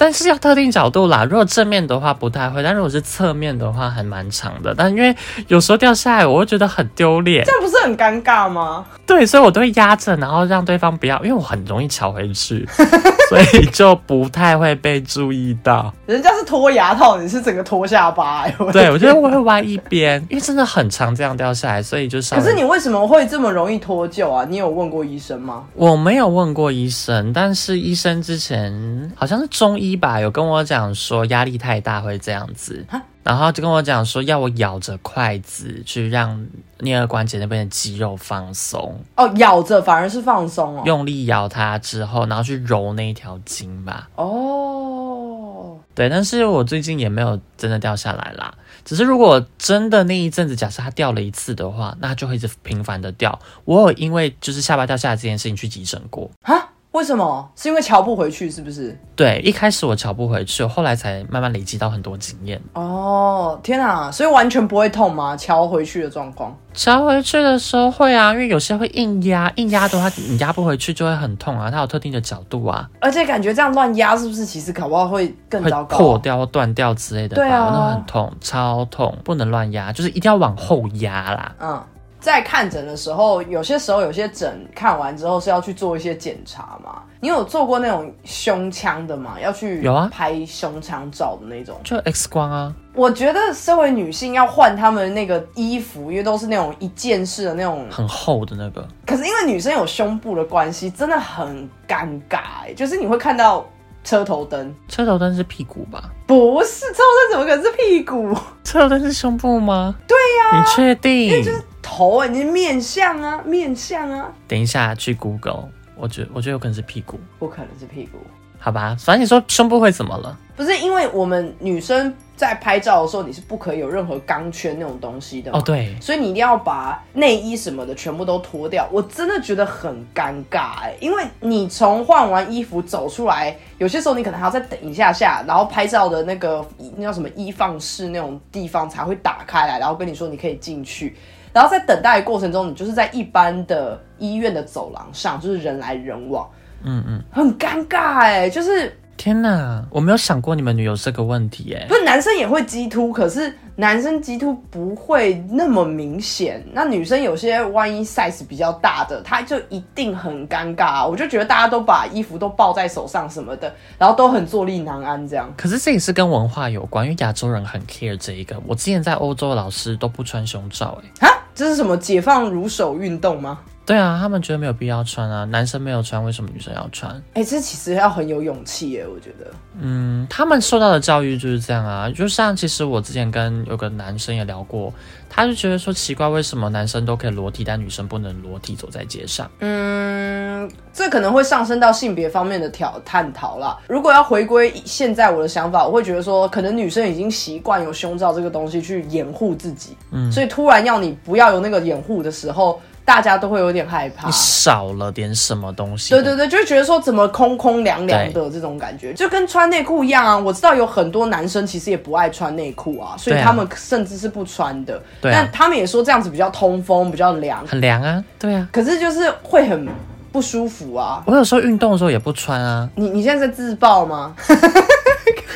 [0.00, 4.74] 但是要特定角度啦，如果正面的话不太会，但如果是侧面的话还蛮长的。
[4.74, 5.14] 但因为
[5.48, 8.86] 有时候掉下来，我会觉得很丢脸这，样不是很尴尬吗？
[9.06, 12.66] 对，所以我都会压着，然后让对方不要，因为我很容易翘回去，
[13.28, 15.92] 所以就不太会被注意到。
[16.06, 18.54] 人家是脱牙套，你是整个脱下巴、欸。
[18.58, 24.46] 的对，我觉得我会歪一边，因为真的很长这样掉下来，所以就是可是你为什么会这么容易脱臼啊？
[24.48, 25.64] 你有问过医生吗？
[25.74, 28.72] 我没有问过医生，但是医生之前
[29.14, 32.84] 好像是中医吧，有跟我讲说压力太大会这样子，
[33.22, 36.38] 然后就跟我讲说要我咬着筷子去让
[36.78, 40.82] 颞颌关节那边的肌肉放松，哦，咬着反而是放松哦。
[40.86, 44.08] 用力咬它之后，然后去揉那一条筋吧。
[44.16, 48.54] 哦，对，但是我最近也没有真的掉下来啦。
[48.82, 53.38] 只是如果真的那一阵子，假设它掉了一次的话，那就会一直频繁的掉。
[53.66, 56.30] 我有因为就是下巴掉下来这件事情去急诊过。
[56.42, 56.70] 哈？
[56.92, 57.48] 为什么？
[57.54, 58.98] 是因为瞧不回去是不是？
[59.14, 62.60] 对，一开始我瞧不回去，后来才慢慢累积到很多经验。
[62.72, 64.10] 哦，天啊！
[64.10, 65.36] 所以完全不会痛吗？
[65.36, 66.52] 瞧回去的状况？
[66.74, 75.96] 瞧回去的时候会啊，因为有些会硬压，硬压的话你压不回去就会很痛啊，它有特定的角度啊，而且感觉这样乱压，是不是其实搞不好会更糟糕？
[75.96, 81.54] 破掉或断掉之类的吧，对啊那很痛，超痛，不能乱压，就是一定要往后压啦。
[81.60, 81.82] 嗯，
[82.20, 87.02] 在看诊的时候，有些时候有些诊看完之后是要去做一些检查嘛。
[87.22, 89.36] 你有做过那种胸腔的吗？
[89.42, 91.78] 要去有啊拍胸腔照的那种。
[91.84, 97.86] 就 X 光啊，我觉得身为女性要换她们那个衣服，因为都是那种一件式的那种。
[97.90, 102.74] 很厚的那个，可是因为女生有胸部的关系，真的很尴尬、欸。
[102.74, 103.66] 就是你会看到
[104.02, 106.10] 车头灯，车头灯是屁股吧？
[106.26, 108.34] 不是车头灯，怎么可能是屁股？
[108.64, 109.94] 车头灯是胸部吗？
[110.06, 111.44] 对呀、你确定？
[111.82, 118.18] 头啊，你是面相啊，面相啊，等一下去 Google，我觉我觉得有可能是屁股，不可能是屁股。
[118.62, 118.94] 好吧？
[119.00, 120.38] 反正你说胸部会怎么了？
[120.54, 128.86] 不是因为我们女生在拍照的时候，你是不可以有任何钢圈那种东西的哦，对，所以你一定要把内衣什么的全部都脱掉。
[128.92, 136.62] 我真的觉得很尴尬哎、因为你从换完衣服走出来，有些时候你可能还要再等一下下，然后拍照的那个
[136.96, 141.16] 那叫什么衣放室那种地方才会打开来，然后跟你说你可以进去。
[141.52, 146.48] 然后在等待的过程中，你就是在一般的医院的走廊上，就是人来人往，
[146.84, 151.94] 嗯嗯，很尴尬哎、就是天哪，我没有想过你们女友这个问题哎不。
[151.94, 156.64] 是男生也会激突，可是男生激突不会那么明显。
[156.72, 161.06] 那女生有些万一 size 比较大的，她就一定很尴尬、啊。
[161.06, 165.52] 我就觉得大家都把衣服都抱在手上什么的，然后都很坐立难安这样。
[165.54, 168.58] 可是这也是跟文化有关，因为亚洲人很 care 这一个。
[168.66, 171.28] 我之前在欧洲老师都不穿胸罩哎。
[171.28, 173.58] 哈，这是什么解放乳手运动吗？
[173.90, 177.10] 对啊，他们觉得没有必要穿啊，男生没有穿，为什么女生要穿？
[177.34, 179.50] 哎、这其实要很有勇气耶，我觉得。
[179.80, 184.94] 嗯，他们受到的教育就是这样啊，就像其实我之前跟有个男生也聊过，
[185.28, 189.50] 他就觉得说奇怪，为什么男生都可以裸体，但女生不能裸体走在街上？
[189.58, 193.76] 嗯，这可能会上升到性别方面的挑探讨啦。
[193.88, 204.32] 如果要回归现在我的想法，我会觉得说，可能女生已经习惯有胸罩这个东西去掩护自己，嗯，所以突然要你不要有那个掩护的时候，大家都会有点害怕你。
[204.32, 206.14] 少了点什么东西？
[206.14, 210.38] 对对对，就觉得说怎么空空凉凉的这种感觉，就跟穿内裤一样啊。
[210.38, 215.02] 我知道有很多男生其实也不爱穿内裤啊，所以他们甚至是不穿的。
[215.20, 218.68] 对啊但他们也说这样子比较通风，比较凉，很凉啊，对啊。
[218.70, 219.88] 可是就是会很
[220.30, 221.20] 不舒服啊。
[221.26, 224.36] 我有时候运动的时候也不穿啊，你你现在在自爆吗？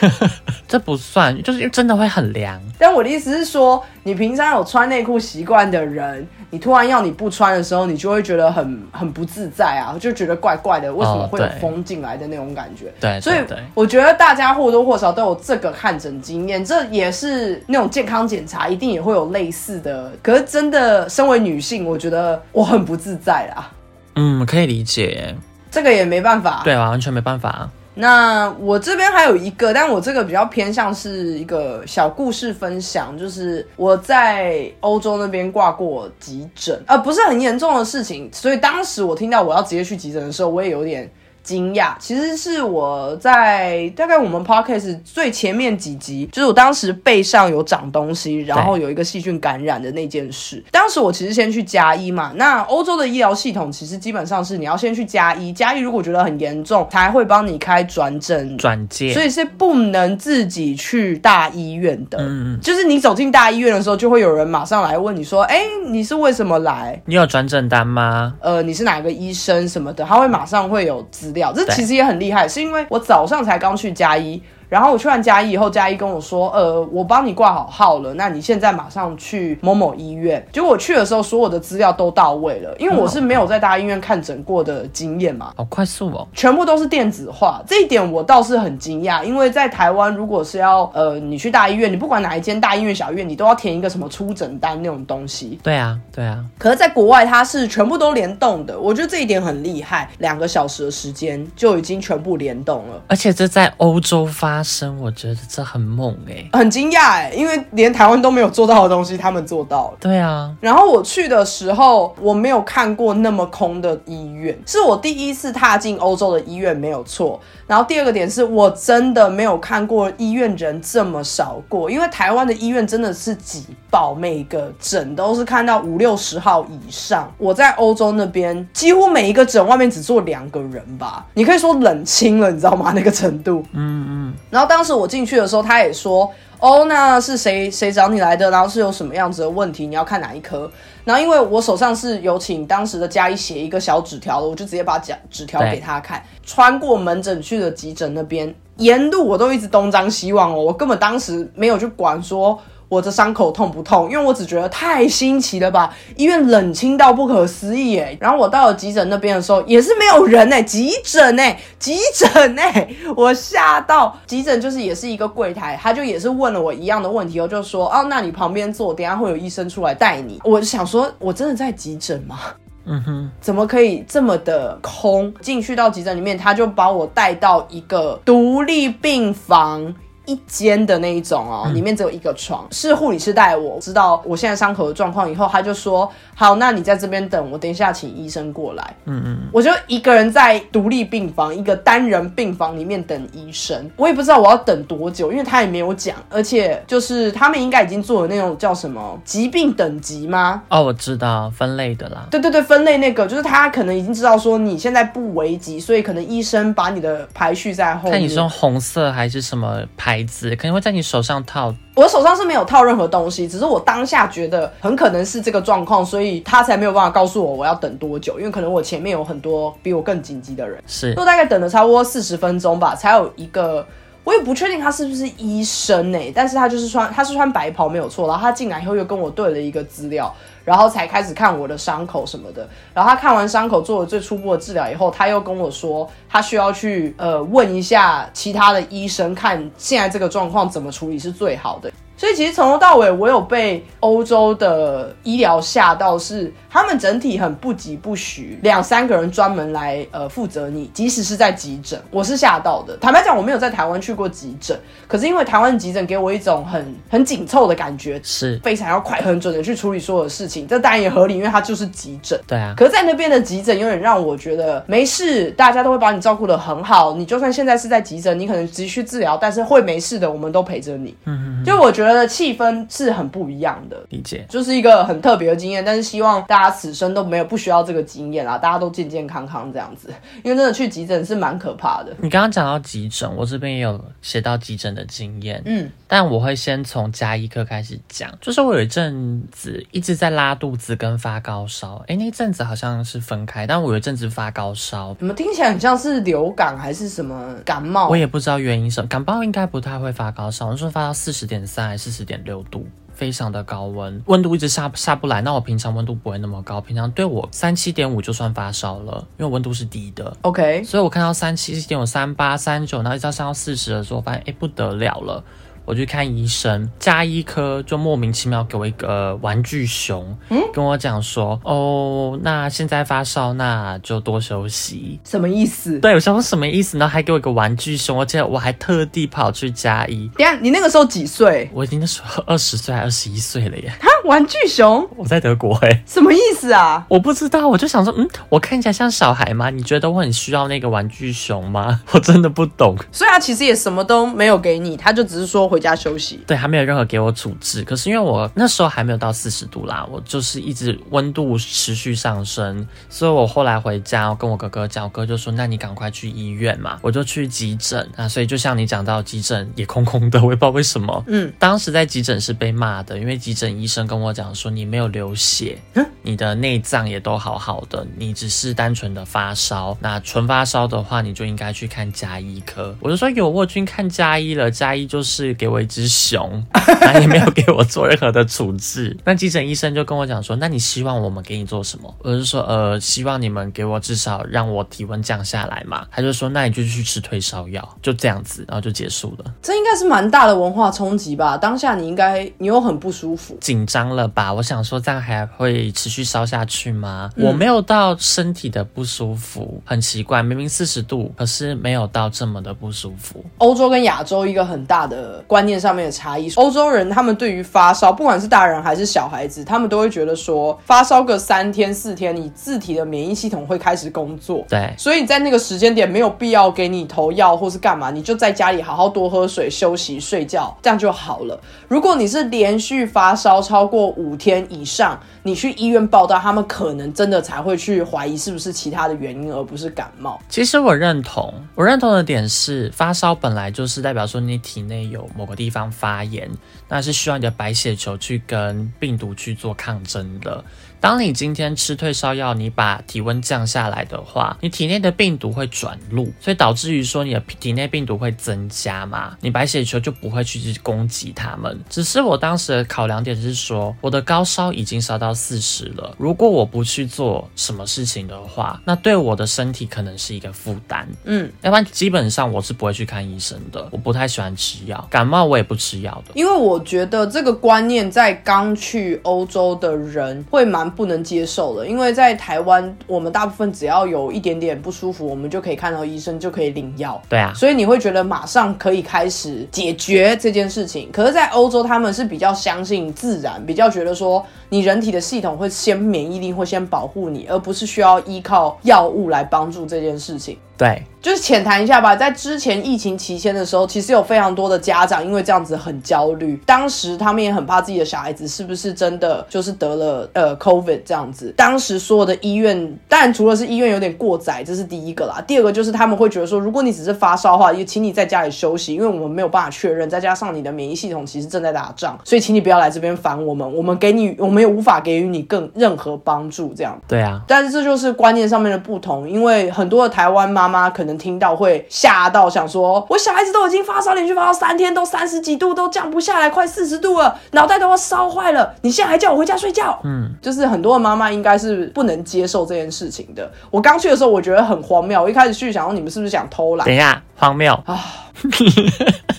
[0.67, 2.61] 这不算，就是真的会很凉。
[2.79, 12.93] 但我的意思是说，你平常有穿内裤习惯的人，你突然要你不穿的时候，你就会觉得很很不自在啊，就觉得怪怪的，为什么会有对风进来的那种感觉？
[13.01, 13.37] 对，所以
[13.75, 20.11] 我觉得大家或多或少都有这个看诊经验，这也是那种健康检查一定也会有类似的。
[20.23, 23.71] 可是真的，身为女性，我觉得我很不自在啦，
[24.17, 25.35] 嗯，可以理解。
[25.71, 26.63] 这个也没办法。
[26.65, 27.69] 对啊，完全没办法。
[27.95, 41.11] 那我这边还有一个，但我这个比较偏向是一个小故事分享，就是我在欧洲那边挂过急诊，呃，不是很严重的事情，所以当时我听到我要直接去急诊的时候，我也有点。
[41.45, 50.63] 惊讶，其实是我在大概我们 podcast 最前面几集，就是我当时背上有长东西，然后有一个细菌感染的那件事。
[50.73, 62.19] 当时我其实先去加医嘛，那欧洲的医疗系统其实基本上是你要先去加医，加医如果觉得很严重，才会帮你开转诊转介，所以是不能自己去大医院的。
[62.19, 67.01] 嗯嗯，就是你走进大医院的时候，就会有人马上来问你说：“哎、你是为什么来？
[67.05, 68.35] 你有转诊单吗？
[68.41, 71.53] 呃，你是哪个医生什么的？”他会马上会有资料。
[71.53, 74.43] 这其实也很厉害，是因为我早上才刚去加医。
[74.75, 80.45] 然后我去完嘉义以后，嘉义跟我说，呃，我帮你挂好号了，那你现在马上去某某医院。
[80.53, 85.53] 结果我去的时候，所有的资料都到位了，因为我是没有在大医院看诊过的经验嘛。
[85.57, 86.27] 好快速哦。
[86.35, 95.57] 全部都是电子化，这一点我倒是很惊讶，因为在台湾，如果是要呃你去大医院，你不管哪一间大医院、小医院，你都要填一个什么出诊单那种东西。
[95.63, 103.01] 对啊，对啊，可是，在国外它是全部都联动的，我觉得这一点很厉害，两个小时的时间就已经全部联动了。
[103.07, 109.97] 而且这在欧洲发生，我觉得这很猛哎、很惊讶哎，因为连台湾都没有做到的东西，他们做到了。
[110.01, 117.39] 对啊，然后我去的时候，我没有看过那么空的医院，是我第一次踏进欧洲的医院，没有错。
[117.67, 127.33] 然后第二个点是我真的没有看过医院人这么少过，因为台湾的医院真的是挤爆，每个诊都是看到五六十号以上。
[127.39, 132.93] 我在欧洲那边，几乎每一个诊外面只坐两个人吧，你可以说冷清了，你知道吗？
[132.97, 133.65] 那个程度。
[133.73, 138.51] 嗯嗯，然后当时我进去的时候，他也说：“哦，那是谁谁找你来的？
[138.51, 139.87] 然后是有什么样子的问题？
[139.87, 140.71] 你要看哪一科？”
[141.05, 146.23] 然后因为我手上是有请当时的嘉义写一个小纸条的，我就直接把纸纸条给他看。
[146.43, 152.59] 穿过门诊去的急诊那边，沿路我都一直东张西望哦，我根本当时没有去管说。
[152.95, 154.09] 我的伤口痛不痛？
[154.09, 158.17] 因为我只觉得太新奇了吧，医院冷清到不可思议哎。
[158.21, 164.17] 然后我到了急诊那边的时候，也是没有人哎，急诊哎，急诊哎， 我吓到。
[164.27, 170.41] 急诊就是也是一个柜台，他就也是问了我一样的问题我，就说哦，那你旁边坐，等下会有医生出来带你。
[170.45, 172.39] 我就想说，我真的在急诊吗？
[172.87, 175.33] 嗯哼，怎么可以这么的空？
[175.41, 179.95] 进去到急诊里面，他就把我带到一个独立病房。
[180.27, 188.97] 一间的那一种哦，里面只有一个床，是护理师带我，知道我现在伤口的状况以后，他就说好，那你在这边等，我等一下请医生过来。
[189.05, 200.63] 嗯嗯，我就一个人在独立病房，一个单人病房里面等医生，我也不知道我要等多久，因为他也没有讲，而且就是他们应该已经做了那种叫什么疾病等级吗？
[200.69, 202.27] 哦，我知道分类的啦。
[202.31, 208.13] 对对对，分类那个就是他可能已经知道说你现在不危急，所以可能医生把你的排序在后面。
[208.13, 211.75] 看你是用红色还是什么牌子，可能会在你手上套。
[211.95, 220.83] 我手上是没有套任何东西，只是我当下觉得很可能是这个状况，所以他才没有办法告诉我我要等多久，因为可能我前面有很多比我更紧急的人。
[220.87, 223.87] 是就大概等了差不多四十分钟吧，才有一个，
[224.25, 230.35] 我也不确定他是不是医生呢、但是他就是穿他是穿白袍没有错，然后他进来以后又跟我对了一个资料，
[230.65, 241.93] 然后才开始看我的伤口什么的，然后他看完伤口做了最初步的治疗以后，他又跟我说他需要去呃问一下其他的医生，看现在这个状况怎么处理是最好的。
[242.17, 252.97] 所以其实从头到尾，我有被欧洲的医疗吓到是，他们整体很不疾不徐，两三个人专门来呃负责你，即使是在急诊，我是吓到的。
[252.97, 262.37] 坦白讲，我没有在台湾去过急诊，可是因为台湾急诊给我一种很很紧凑的感觉，是非常要快很准的去处理所有事情，这当然也合理，因为它就是急诊。
[262.45, 267.15] 对啊，可是在那边的急诊有点让我觉得没事，大家都会把你照顾的很好。
[267.15, 271.17] 你就算现在是在急诊，你可能急需治疗，但是会没事的，我们都陪着你。
[271.27, 273.97] 嗯嗯，就我觉得气氛是很不一样的。
[274.09, 274.45] 理解。
[274.49, 280.09] 就是一个很特别的经验，但是希望大家此生都没有不需要这个经验啦，大家都健健康康这样子，
[280.43, 282.15] 因为真的去急诊是蛮可怕的。
[282.21, 298.09] 你刚刚讲到急诊，我这边也有写到急诊的经验，嗯，但我会先从加医科开始讲，就是我有一阵子一直在拉肚子跟发高烧，诶，那一阵子好像是分开，但我有一阵子发高烧，怎么听起来很像是流感还是什么感冒？
[298.09, 302.87] 我也不知道原因什么，感冒应该不太会发高烧，我说发到四十点三还是四十点六度。
[303.15, 305.41] 非常的高温，温度一直下下不来。
[305.43, 310.37] 那我平常温度不会那么高，平常对我三七点五就算发烧了，因为温度是低的。
[310.43, 315.43] OK，所以我看到三七点五、三八、三九，然后一直要上到四十的时候，我发现哎不得了了。
[315.85, 325.21] 我去看医生，加医科就莫名其妙给我一个玩具熊，嗯跟我讲说，哦，那现在发烧，那就多休息。
[325.25, 325.99] 什么意思？
[326.01, 327.09] 对，我想说什么意思呢？
[327.09, 330.31] 还给我一个玩具熊，而且我还特地跑去加医。
[330.37, 331.71] 等一下，你那个时候几岁？
[331.73, 337.05] 我已经那时候二十岁还二十一岁了耶，哈，玩具熊我在德国哎，什么意思啊？
[337.09, 339.71] 我不知道，我就想说，嗯，我看起来像小孩吗？
[339.71, 342.01] 你觉得我很需要那个玩具熊吗？
[342.13, 342.97] 我真的不懂。
[343.13, 346.41] 所以他其实也什么都没有给你，他就只是说回家休息。
[346.47, 347.83] 对，还没有任何给我处置。
[347.83, 358.29] 可是因为我那时候还没有到四十度啦，我就是一直温度持续上升，所以我后来回家，我跟我哥哥讲，我哥就说：“那你赶快去医院嘛。”我就去急诊啊。
[358.29, 361.25] 所以就像你讲到，急诊也空空的，我也不知道为什么。
[361.27, 365.79] 嗯，当时在急诊是被骂的，因为急诊医生跟我讲说：“你没有流血，
[366.23, 369.97] 你的内脏也都好好的，你只是单纯的发烧。
[370.01, 376.65] 那纯发烧的话，你就应该去看加医科。”我就说：“有，我去看加医了，加医就是给我一只熊。
[377.01, 379.17] ”他也没有给我做任何的处置。
[379.25, 389.55] 那急诊医生就跟我讲说：“那你希望我们给你做什么？”我就说：“呃，希望你们给我至少让我体温降下来嘛。”他就说：“那你就去吃退烧药。”就这样子，然后就结束了。
[389.63, 391.57] 这应该是蛮大的文化冲击吧？
[391.57, 394.53] 当下你应该你又很不舒服，紧张了吧？
[394.53, 397.31] 我想说这样还会持续烧下去吗？
[397.37, 403.45] 我没有到身体的不舒服，很奇怪，明明四十度，可是没有到这么的不舒服。
[403.59, 406.51] 欧洲跟亚洲一个很大的观念上面的差异。
[406.57, 414.65] 欧洲人他们对于发烧，不管是大人还是小孩子，他们都会觉得说，发烧个三天四天，你自体的免疫系统会开始工作。
[414.69, 421.61] 对，所以你在那个时间点没有必要给你投药或是干嘛，你就在家里好好多喝水、休息、睡觉，这样就好了。
[421.87, 425.17] 如果你是连续发烧超过五天以上，
[425.47, 430.41] 你去医院报道，他们可能真的才会去怀疑是不是其他的原因，而不是感冒。
[430.49, 436.51] 其实我认同，我认同的点是，发烧本来就是代表说你体内有某个地方发炎，
[436.89, 440.65] 那是需要你的白血球去跟病毒去做抗争的。
[441.05, 451.79] 当你今天吃退烧药，你把体温降下来的话，你体内的病毒会转入，所以导致于说你的体内病毒会增加嘛，你白血球就不会去攻击它们。
[451.91, 461.07] 只是我当时的考量点是说，我的高烧已经烧到四十了，如果我不去做什么事情的话，那对我的身体可能是一个负担。
[461.25, 466.33] 嗯，要不然基本上我是不会去看医生的，我不太喜欢吃药，感冒我也不吃药的。
[466.33, 477.21] 因为我觉得这个观念在刚去欧洲的人会蛮不能接受了，因为在台湾，我们大部分只要有一点点不舒服，我们就可以看到医生，就可以领药。
[477.29, 481.11] 对啊，所以你会觉得马上可以开始解决这件事情。
[481.13, 490.59] 可是，在欧洲，他们是比较相信自然，比较觉得说你人体的系统会先免疫力会先保护你，而不是需要依靠药物来帮助这件事情。
[490.77, 500.74] 对，就是浅谈一下吧，在之前疫情期间的时候，其实有非常多的家长因为这样子很焦虑，当时他们也很怕自己的小孩子是不是真的就是得了呃 COVID
[501.05, 501.53] 这样子。
[501.57, 505.43] 当时所有的医院，当然除了是医院有点过载，这是第一个啦。
[505.47, 517.01] 第二个就是他们会觉得说，如果你只是发烧的话，也请你在家里休息，因为我们没有办法确认，再加上你的免疫系统其实正在打仗，所以请你不要来这边烦我们，我们给你，我们也无法给予你更任何帮助这样。
[517.07, 529.99] 对啊，但是这就是观念上面的不同，因为很多的台湾妈妈可能听到会吓到，想说我小孩子都已经发烧，连续发烧三天，都三十几度，都降不下来，快四十度了，脑袋都要烧坏了，你现在还叫我回家睡觉？
[530.05, 533.51] 嗯，就是很多的妈妈应该是不能接受这件事情的。
[533.71, 536.95] 我刚去的时候，我觉得很荒谬，我一开始去想说你们是不是想偷懒等？
[536.95, 538.01] 一下，荒谬啊，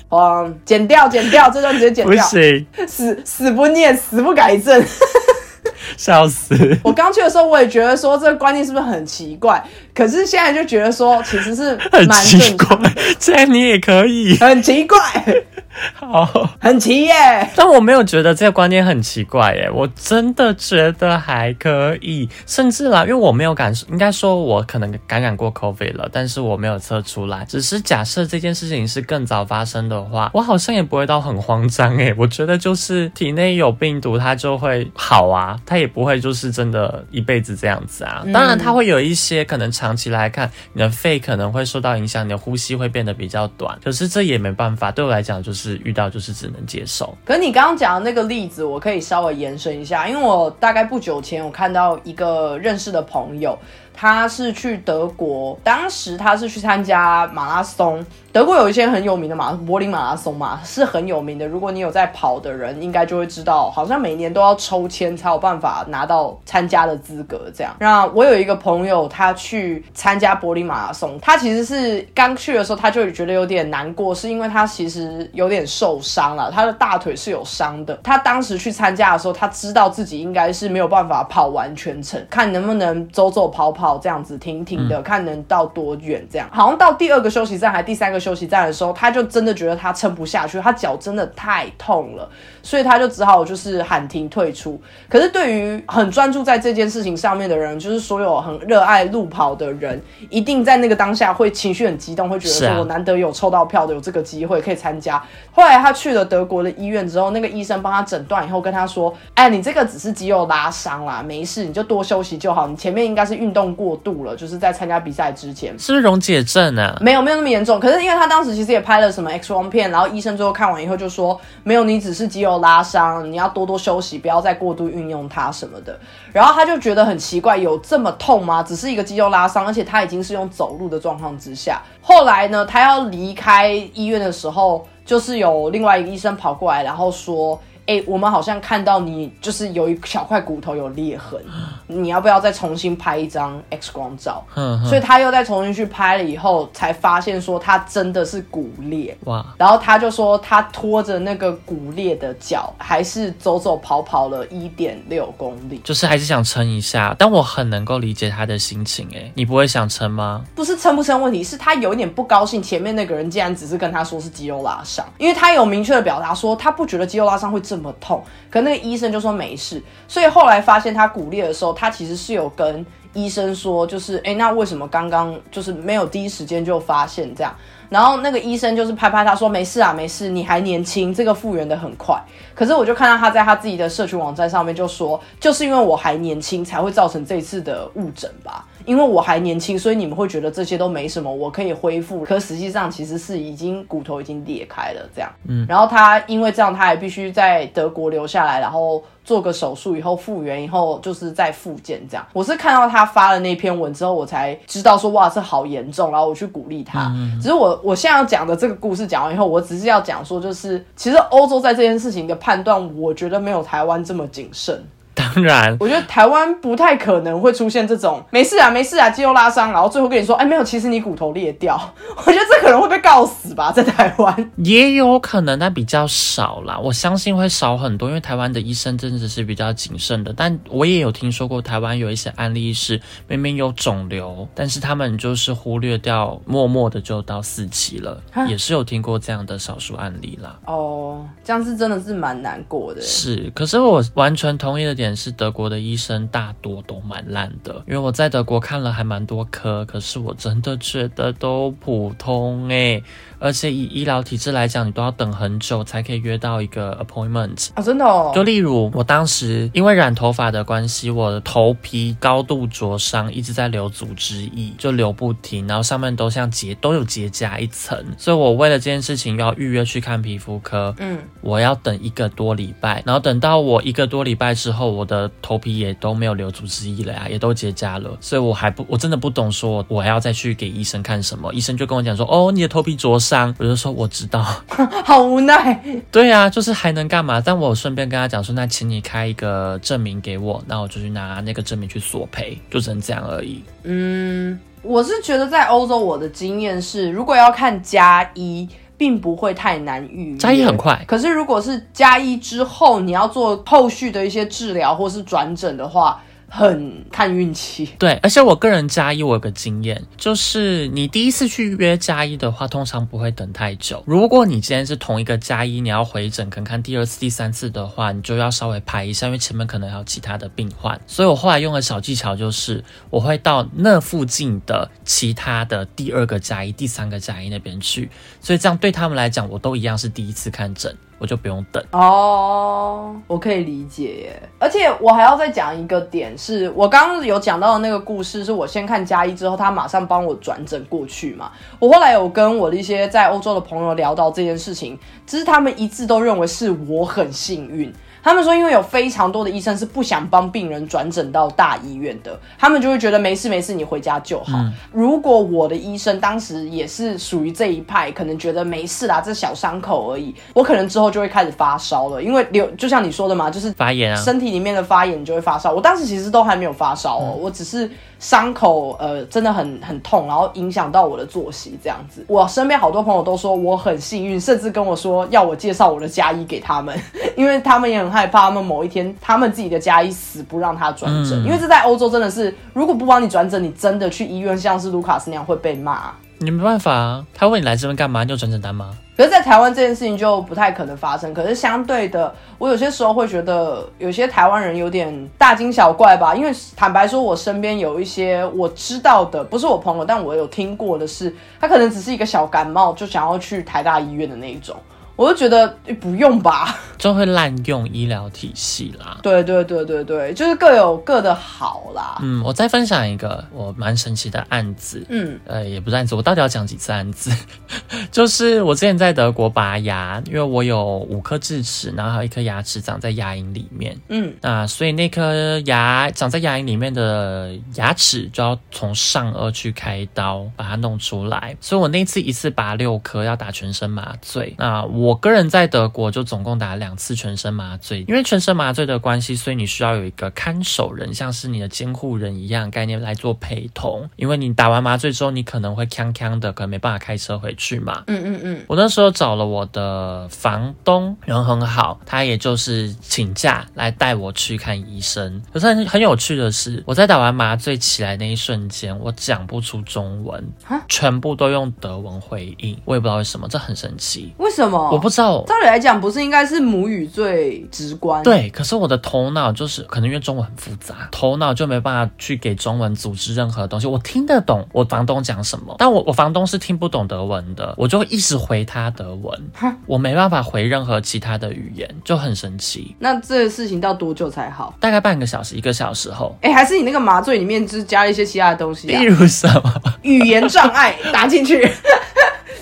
[0.09, 4.83] 嗯，剪掉，剪掉，这段直接剪掉不掉，行，死死不念，死不改正。
[5.97, 6.55] 笑死！
[6.83, 9.63] 我刚去的时候，我也觉得说这个观念是不是很奇怪？
[9.95, 12.77] 可是现在就觉得说，其实是很蛮奇怪
[13.17, 14.37] 这样你也可以。
[14.37, 14.97] 很奇怪，
[15.95, 17.49] 好，很奇耶。
[17.55, 27.45] 但我没有觉得这个观念很奇怪耶，我真的觉得还可以，甚至啦，因为我没有感受，应该说我可能感染过 COVID 了，但是我没有测出来。
[27.47, 32.13] 只是假设这件事情是更早发生的话，我好像也不会到很慌张诶。
[32.17, 38.23] 我觉得就是体内有病毒，它就会好啊，它也不会就是真的一辈子这样子啊。
[38.33, 43.77] 当然，它会有一些可能长期来看，你的肺可能会受到影响，你的呼吸会变得比较短。
[43.83, 47.15] 可是这也没办法，对我来讲就是遇到就是只能接受。
[47.23, 53.55] 可你刚刚讲的那个例子，我可以稍微延伸一下，因为我大概不久前我看到一个认识的朋友，
[53.93, 58.03] 他是去德国，当时他是去参加马拉松。
[58.35, 61.47] 德国有一些很有名的马柏林马拉松嘛，是很有名的。
[61.47, 67.49] 如果你有在跑的人，应该就会知道，好像每年都要抽签才有办法拿到参加的资格。
[67.55, 77.97] 这样，那我有一个朋友，他去参加柏林马拉松，他其实是刚去的时候他就觉得有点难过，是因为他其实有点受伤了，他的大腿是有伤的。
[78.03, 86.49] 他当时去参加的时候，他知道自己应该是没有办法跑完全程，看能不能走走跑跑这样子，停停的，看能到多远这样。
[86.51, 92.27] 好像到第二个休息站还第三个休息站的时候，他就真的觉得他撑不下去，他脚真的太痛了，
[92.63, 94.81] 所以他就只好就是喊停退出。
[95.07, 100.01] 可是对于很专注在这件事情上面的人，就是所有很热爱路跑的人，
[100.31, 105.21] 一定在那个当下会情绪很激动，会觉得说我难得有抽到票的，有这个机会可以参加。
[105.51, 112.67] 后来他去了德国的医院之后，那个医生帮他诊断以后跟他说：“哎，你这个只是肌肉拉伤啦，没事，你就多休息就好。
[112.67, 116.97] 你前面应该是运动过度了，就是在参加比赛之前。”是不是溶解症啊？
[117.01, 125.99] 没有没有那么严重，可是因为他当时其实也拍了什么 X 光片，然后医生最后看完以后就说，没有，你只是肌肉拉伤，你要多多休息，不要再过度运用它什么的。
[126.33, 128.63] 然后他就觉得很奇怪，有这么痛吗？
[128.63, 131.81] 只是一个肌肉拉伤，而且他已经是用走路的状况之下。
[132.01, 137.59] 后来呢，他要离开医院的时候，就是有另外一个医生跑过来，然后说。
[137.87, 141.39] 哎、我们好像看到你就是有一小块骨头有裂痕，
[141.87, 144.43] 你要不要再重新拍一张 X 光照？
[144.87, 149.15] 所以他又再重新去拍了以后，才发现说他真的是骨裂。
[149.25, 159.07] 哇，然后他就说他拖着那个骨裂的脚，还是走走跑跑了一点六公里，就是还是想撑一下，但我很能够理解他的心情。
[159.13, 160.43] 哎，你不会想撑吗？
[160.55, 177.53] 不是撑不撑问题，是他有一点不高兴，前面那个人竟然只是跟他说是肌肉拉伤，因为他有明确的表达说他不觉得肌肉拉伤会这这么痛，可那个医生就说没事，所以后来发现他骨裂的时候，他其实是有跟医生说，就是哎，诶那为什么刚刚就是没有第一时间就发现这样？
[177.89, 182.19] 然后那个医生就是拍拍他说没事啊，没事，你还年轻，这个复原的很快。
[182.53, 188.65] 可是我就看到他在他自己的社群网站上面就说，就是因为我还年轻，才会造成这次的误诊吧。
[188.85, 192.23] 因为我还年轻，所以你们会觉得这些都没什么，我可以恢复。
[192.23, 195.31] 可实际上其实是已经骨头已经裂开了这样。
[195.47, 202.25] 嗯，然后他因为这样，他还必须在德国留下来，然后做个手术以后复原以后，就是再复健这样。
[202.33, 207.11] 我是看到他发了那篇文之后，我才知道说哇，这好严重，然后我去鼓励他。
[207.41, 214.83] 只是我我现在要讲的这个故事讲完以后，我只是要讲说，就是其实欧洲在这件事情的判断，我觉得没有台湾这么谨慎。
[215.15, 221.75] 当然，我觉得台湾不太可能会出现这种没事啊没事啊肌肉拉伤，然后最后跟你说哎没有，其实你骨头裂掉。
[222.17, 224.51] 我觉得这可能会被告死吧，在台湾。
[224.57, 226.77] 也有可能，但比较少啦。
[226.77, 230.33] 我相信会少很多，因为台湾的医生真的是比较谨慎的。
[230.35, 240.57] 但我也有听说过，台湾有一些案例是明明有肿瘤，但是他们就是忽略掉，默默的就到四期了，也是有听过这样的少数案例啦。
[240.65, 243.01] 哦，这样是真的是蛮难过的。
[243.01, 253.03] 是，可是我完全同意的点是，德国的医生大多都蛮烂的，因为我在德国看了还蛮多科，可是我真的觉得都普通诶、
[253.39, 257.69] 而且以医疗体制来讲，你都要等很久才可以约到一个 appointment。
[257.75, 258.31] 啊、真的哦。
[258.33, 284.45] 就例如我当时因为染头发的关系，我的头皮高度灼伤，一直在流组织液，就流不停，然后上面都像结都有结痂一层，所以我为了这件事情要预约去看皮肤科，嗯，我要等一个多礼拜，然后等到我一个多礼拜之后，我的头皮也都没有流组织液了呀，也都结痂了，所以我还不我真的不懂说我还要再去给医生看什么，医生就跟我讲说，哦，你的头皮灼伤，我就说我知道。
[285.03, 285.81] 好无奈。
[286.11, 287.41] 对啊，就是还能干嘛？
[287.43, 293.63] 但我顺便跟他讲说，那请你开一个证明给我，那我就去拿那个证明去索赔，就只能这样而已。
[293.83, 301.03] 嗯，我是觉得在欧洲，我的经验是，如果要看加一，并不会太难预约，加一很快。
[301.07, 306.21] 可是如果是加一之后，你要做后续的一些治疗或是转诊的话。
[306.57, 314.01] 很看运气，对，而且我个人加一，我有个经验，就是你第一次去约加一的话，通常不会等太久。
[314.07, 320.97] 如果你今天是同一个加一，你要回诊，可能看第二次、第三次的话，你就要稍微排一下，因为前面可能还有其他的病患。
[321.05, 330.95] 所以我后来用的小技巧就是，我会到那附近的其他的第二个加一、第三个加一那边去，所以这样对他们来讲，我都一样是第一次看诊。
[331.17, 334.49] 我就不用等哦，我可以理解耶。
[334.59, 341.51] 而且我还要再讲一个点，是我刚刚有讲到的那个故事，是我先看加一之后，他马上帮我转诊过去嘛。
[341.79, 347.93] 我后来有跟我的一些在欧洲的朋友聊到这件事情，只是他们一致都认为是我很幸运。
[348.25, 354.57] 他们说，因为有非常多的医生是不想帮病人转诊到大医院的，他们就会觉得没事没事，你回家就好。
[354.91, 365.71] 如果我的医生当时也是属于这一派，可能觉得没事啦，这小伤口而已，我可能之后就会开始发烧了，因为流就像你说的嘛，就是发炎啊，身体里面的发炎就会发烧。
[365.71, 367.87] 我当时其实都还没有发烧哦，我只是。
[368.25, 372.25] 伤口呃真的很很痛，然后影响到我的作息这样子。
[372.27, 376.99] 我身边好多朋友都说我很幸运，甚至跟我说要我介绍我的家医给他们，
[377.37, 386.11] 因为他们也很害怕，他们某一天他们自己的家医死不让他转诊，因为这在欧洲真的是，如果不帮你转诊，你真的去医院像是卢卡斯那样会被骂。
[386.39, 388.23] 你没办法啊，他问你来这边干嘛？
[388.23, 388.89] 你有转诊单吗？
[389.15, 391.33] 可是，在台湾这件事情就不太可能发生。
[391.33, 396.35] 可是相对的，我有些时候会觉得有些台湾人有点大惊小怪吧。
[396.35, 404.75] 因为坦白说，我身边有一些我知道的，不是我朋友，但我有听过的是，他可能只是一个小感冒，就想要去台大医院的那一种。
[405.15, 405.67] 我就觉得
[406.01, 409.17] 不用吧， 就会滥用医疗体系啦。
[409.23, 412.19] 对对对对对，就是各有各的好啦。
[412.21, 415.05] 嗯，我再分享一个我蛮神奇的案子。
[415.07, 417.31] 嗯，呃，也不是案子，我到底要讲几次案子？
[418.11, 423.97] 就是我之前在德国拔牙，因为我有五颗智齿，然后还有一颗牙齿长在牙龈里面。
[424.09, 431.55] 嗯，那所以那颗牙长在牙龈里面的牙齿就要从上颚去开刀把它弄出来。
[431.61, 434.53] 所以我那次一次拔六颗，要打全身麻醉。
[434.57, 435.04] 那我。
[435.05, 444.09] 我个人在德国就总共打了两次全身麻醉，因为全身麻醉的关系，所以你需要有一个看守人，像是你的监护人一样概念来做陪同。
[444.15, 448.03] 因为你打完麻醉之后，你可能会康康的，可能没办法开车回去嘛。
[448.07, 448.65] 嗯嗯嗯。
[448.67, 455.39] 我那时候找了我的房东，人很好，他也就是请假来带我去看医生。
[455.53, 460.43] 可是很很有趣的是，我在打完麻醉起来那一瞬间，我讲不出中文，
[460.89, 462.75] 全部都用德文回应。
[462.85, 464.33] 我也不知道为什么，这很神奇。
[464.39, 464.94] 为什么？
[464.95, 468.23] 我不知道，照理来讲，不是应该是母语最直观？
[468.23, 473.87] 对，可是我的头脑就是可能因为中文很复杂，头脑就没办法去给中文组织任何东西。
[473.87, 479.37] 我听得懂我房东讲什么，但我我房东是听不懂德文的，我就一直回他德文，
[479.85, 482.95] 我没办法回任何其他的语言，就很神奇。
[482.99, 484.73] 那这个事情到多久才好？
[484.79, 486.33] 大概半个小时，一个小时后。
[486.41, 491.69] 哎，还是你那个麻醉里面就是加了一些其他的东西， 例如什么语言障碍打进去。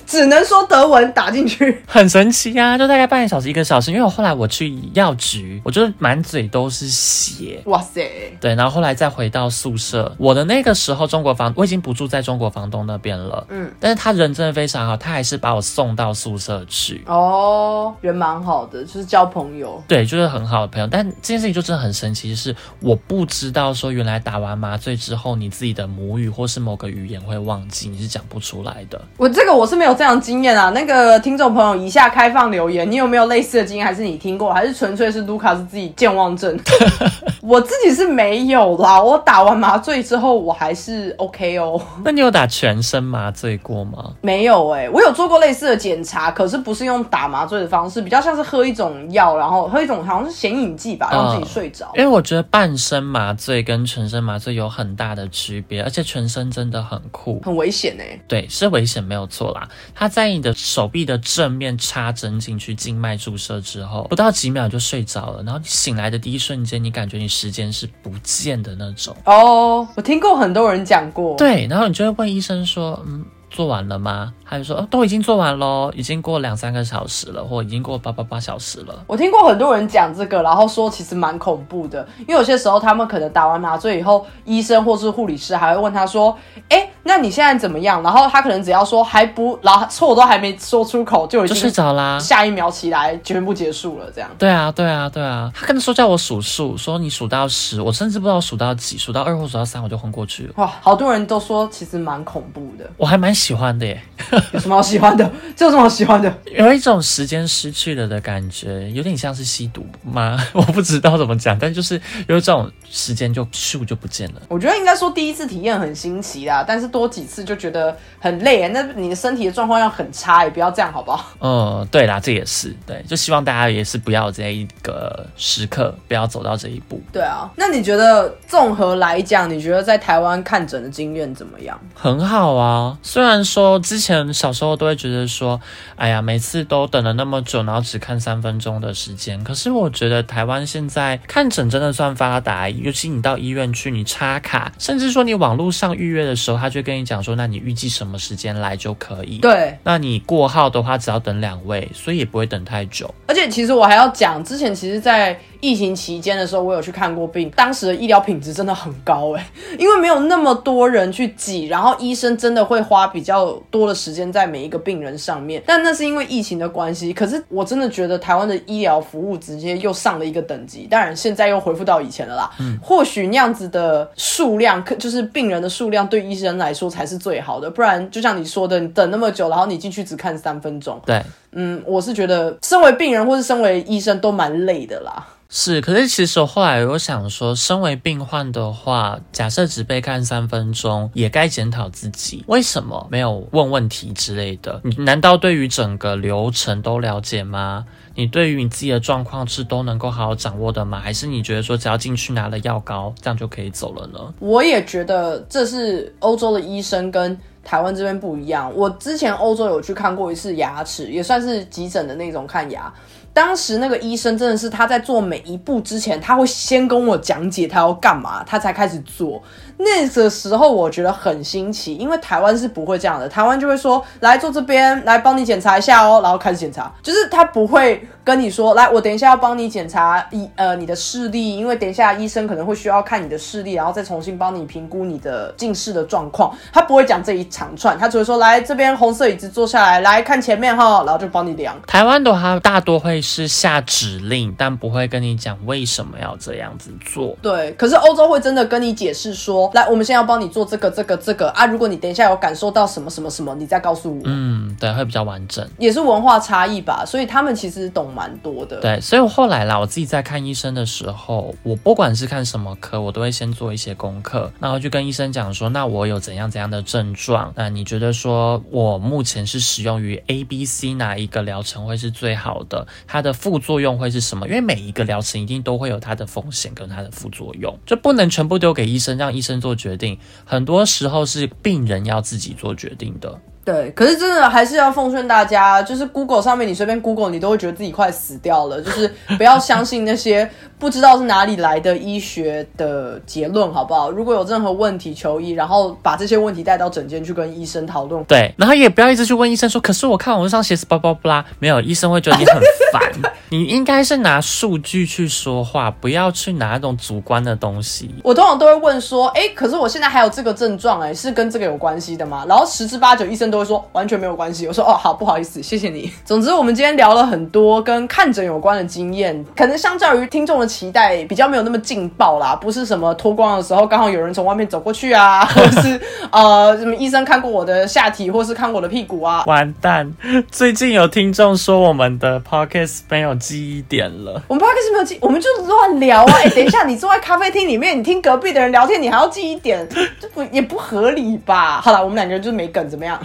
[0.06, 2.78] 只能说德文打进去，很神奇啊！
[2.78, 7.62] 就大概半个小时、一个小时，因为我后来我去药局，我就是满嘴都是血。
[7.66, 8.38] 哇塞！
[8.40, 13.46] 对，然后后来再回到宿舍，我的那个时候中国房我已经不住在中国房东那边了。
[13.50, 17.04] 嗯，但是他人真的非常好，他还是把我送到宿舍去。
[17.08, 19.82] 哦，人蛮好的，就是交朋友。
[19.88, 20.88] 对，就是很好的朋友。
[20.88, 29.02] 但这件事情就真的很神奇，是我不知道说原来打完麻醉之后，你自己的母语或是某个语言会忘记，你是讲不出来的。
[29.18, 29.94] 我这个我是没有。
[29.94, 33.86] 这样经验啊，那个听众朋友，以下开放留言，你有没有类似的经验？
[33.86, 34.52] 还是你听过？
[34.52, 36.60] 还是纯粹是卢卡斯自己健忘症？
[37.44, 41.80] 我自己是没有啦，我打完麻醉之后，我还是 OK 哦。
[42.04, 44.14] 那你有打全身麻醉过吗？
[44.22, 51.92] 没有哎，我有做过类似的检查，可是不是用打麻醉的方式，比较像是喝一种药，然后喝一种好像是显影剂吧，让自己睡着。
[51.96, 58.20] 因为我觉得半身麻醉跟全身麻醉有很大的区别，而且全身真的很酷，很危险哎。
[58.28, 59.68] 对，是危险没有错啦。
[59.94, 65.44] 他在你的手臂的正面插针进去静脉注射之后，不到几秒就睡着了。
[65.44, 69.16] 然后你醒来的第一瞬间，你感觉你时间是不见的那种。
[69.26, 71.38] 哦，我听过很多人讲过。
[71.38, 73.26] 对，然后你就会问医生说，嗯。
[73.54, 74.34] 做完了吗？
[74.54, 79.04] 他就说哦，都已经做完喽，已经过两三个小时了，或已经过八八八小时了。
[79.08, 86.38] 我听过很多人讲这个，然后说其实蛮恐怖的，因为有些时候他们可能打完麻醉以后，医生或是护理师还会问他说，
[86.70, 88.02] 哎，那你现在怎么样？
[88.02, 92.18] 然后他可能只要说还不，然后错都还没说出口，就已经睡着啦。
[92.18, 94.30] 下一秒起来，全部结束了，这样。
[94.40, 95.52] 对啊，对啊，对啊。
[95.54, 100.54] 他跟他说叫我数数，说你数到十，我甚至不知道数到几，数到二或数到三，我就昏过去了。
[100.58, 103.34] 哇，好多人都说其实蛮恐怖的，我还蛮。
[103.34, 104.00] 喜欢的耶，
[104.52, 105.32] 有什么好喜欢的？
[105.56, 106.34] 这有什么好喜欢的？
[106.56, 110.38] 有一种时间失去了的感觉，有点像是吸毒吗？
[110.54, 114.42] 我不知道怎么讲，但就是有一种时间就咻就不见了。
[114.50, 118.68] 我觉得应该说第一次体验很新奇啦，但是多几次就觉得很累。
[118.70, 121.26] 那你的身体的状况要很差，也不要这样，好不好？
[121.40, 127.02] 嗯，对啦，这也是对，就希望大家也是不要这一个时刻，不要走到这一步。
[127.12, 131.80] 对啊，那你觉得综合来讲，你觉得在台湾看诊的经验怎么样？
[131.94, 135.60] 很好啊，虽然说之前小时候都会觉得说，
[135.96, 139.44] 哎呀，每次都等了那么久，然后只看三分钟的时间。
[139.44, 149.38] 可是我觉得台湾现在看诊真的算发达，尤其你到医院去，你插卡，甚至说你网络上预约的时候，他就跟你讲说，那你预计什么时间来就可以。
[149.38, 153.14] 对，那你过号的话，只要等两位，所以也不会等太久。
[153.28, 159.48] 而且其实我还要讲，之前其实，在疫情期间的时候，我有去看过病，当时的医疗品质真的很高哎，
[159.80, 165.64] 因为没有那么多人去挤，然后医生真的会花比较多的时间在每一个病人上面。
[165.66, 170.86] 但那是因为疫情的关系，可是我真的觉得台湾的医疗服务直接又上了一个等级。
[170.92, 172.52] 当然现在又恢复到以前了啦。
[172.60, 177.72] 嗯，或许那样子的数量，可就是病人的数量对医生来说才是最好的。
[177.72, 181.02] 不然就像你说的，你等那么久，然后你进去只看三分钟。
[181.06, 185.26] 对，嗯，我是觉得身为病人或是身为医生都蛮累的啦。
[185.56, 194.82] 是，可是其实我后来我想说，身为病患的话，假设只被看三分钟，也该检讨自己为什么没有问问题之类的。
[194.84, 197.86] 你难道对于整个流程都了解吗？
[198.16, 201.00] 你对于你自己的状况是都能够好好掌握的吗？
[201.00, 204.34] 还是你觉得说只要进去拿了药膏，这样就可以走了呢？
[204.40, 208.74] 我也觉得这是欧洲的医生跟台湾这边不一样。
[208.76, 212.92] 我之前欧洲有去看过一次牙齿，也算是急诊的那种看牙。
[213.34, 219.42] 当时那个医生真的是他在做每一步之前，他会先跟我讲解他要干嘛，他才开始做。
[219.78, 236.56] 那个时候我觉得很新奇，因为台湾是不会这样的，台湾就会说来坐这边，来帮你检查一下哦，然后开始检查，就是他不会跟你说来，我等一下要帮你检查一呃你的视力，因为等一下医生可能会需要看你的视力，然后再重新帮你评估你的近视的状况。
[236.72, 241.76] 他不会讲这一长串，他只会说来这边红色椅子坐下来，来看前面哈，然后就帮你量。
[241.86, 247.36] 台湾的话大多会是下指令，但不会跟你讲为什么要这样子做。
[247.42, 249.70] 对，可是欧洲会真的跟你解释说。
[249.74, 251.66] 来，我们现在要帮你做这个、这个、这个啊！
[251.66, 254.22] 如果你等一下有感受到什么、什么、什么，你再告诉我。
[254.26, 258.80] 嗯，对，会比较完整，也是文化差异吧，所以他们其实懂蛮多的。
[258.82, 267.52] 对，所以我后来啦，我自己在看医生的时候，我不管是看什么科，我都会先做一些功课，然后就跟医生讲说，那我有怎样怎样的症状？
[267.56, 272.86] 那你觉得说我目前是使用于 A、B、C 哪一个疗程会是最好的？
[273.08, 274.46] 它的副作用会是什么？
[274.48, 279.54] 因为每一个疗程一定都会有它的风险跟它的副作用，就不能全部丢给医生，让医生。
[279.64, 283.40] 做决定，很多时候是病人要自己做决定的。
[283.66, 288.82] 对，可是真的还是要奉劝大家，就是 Google 上面你随便 Google，你都会觉得自己快死掉了。
[288.82, 294.12] 就是 不要相信那些不知道是哪里来的医学的结论，好不好？
[294.12, 298.22] 如果有任何问题求医，然后把这些问题带到诊间去跟医生讨论。
[298.26, 302.62] 对，然后也不要一直去问医生说，可是我看网络上写是叭叭叭，没有医生会觉得你很
[302.92, 303.32] 烦。
[303.50, 308.14] 你应该是拿数据去说话，不要去拿那种主观的东西。
[308.24, 312.44] 我通常都会问说，哎，可是我现在还有这个症状，哎，是跟这个有关系的吗？
[312.50, 313.53] 然后十之八九医生。
[313.54, 314.66] 都会说完全没有关系。
[314.66, 316.12] 我说哦好，不好意思，谢谢你。
[316.26, 322.56] 总之，我们今天聊了很多跟看诊有关的经验，可能相较于听众的期待，比较没有那么劲爆啦。
[322.56, 326.02] 不是什么脱光的时候，刚好有人从外面走过去啊， 或是
[326.32, 329.44] 呃什么医生看过我的下体，或是看我的屁股啊。
[329.46, 330.12] 完蛋！
[330.50, 334.42] 最近有听众说我们的 podcast 没有记忆点了。
[334.48, 336.34] 我们 podcast 没有记，我们就乱聊啊。
[336.38, 339.88] 哎，等一下，你坐在咖啡厅里面，你听隔壁的人聊天，你还要记一点，
[340.20, 341.80] 这不也不合理吧？
[341.82, 343.20] 好了，我们两个人就是没梗，怎么样？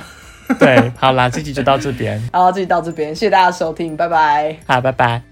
[0.59, 2.21] 对，好啦，这集就到这边。
[2.33, 4.57] 好，这集到这边，谢谢大家收听，拜拜。
[4.67, 5.28] 好，拜拜。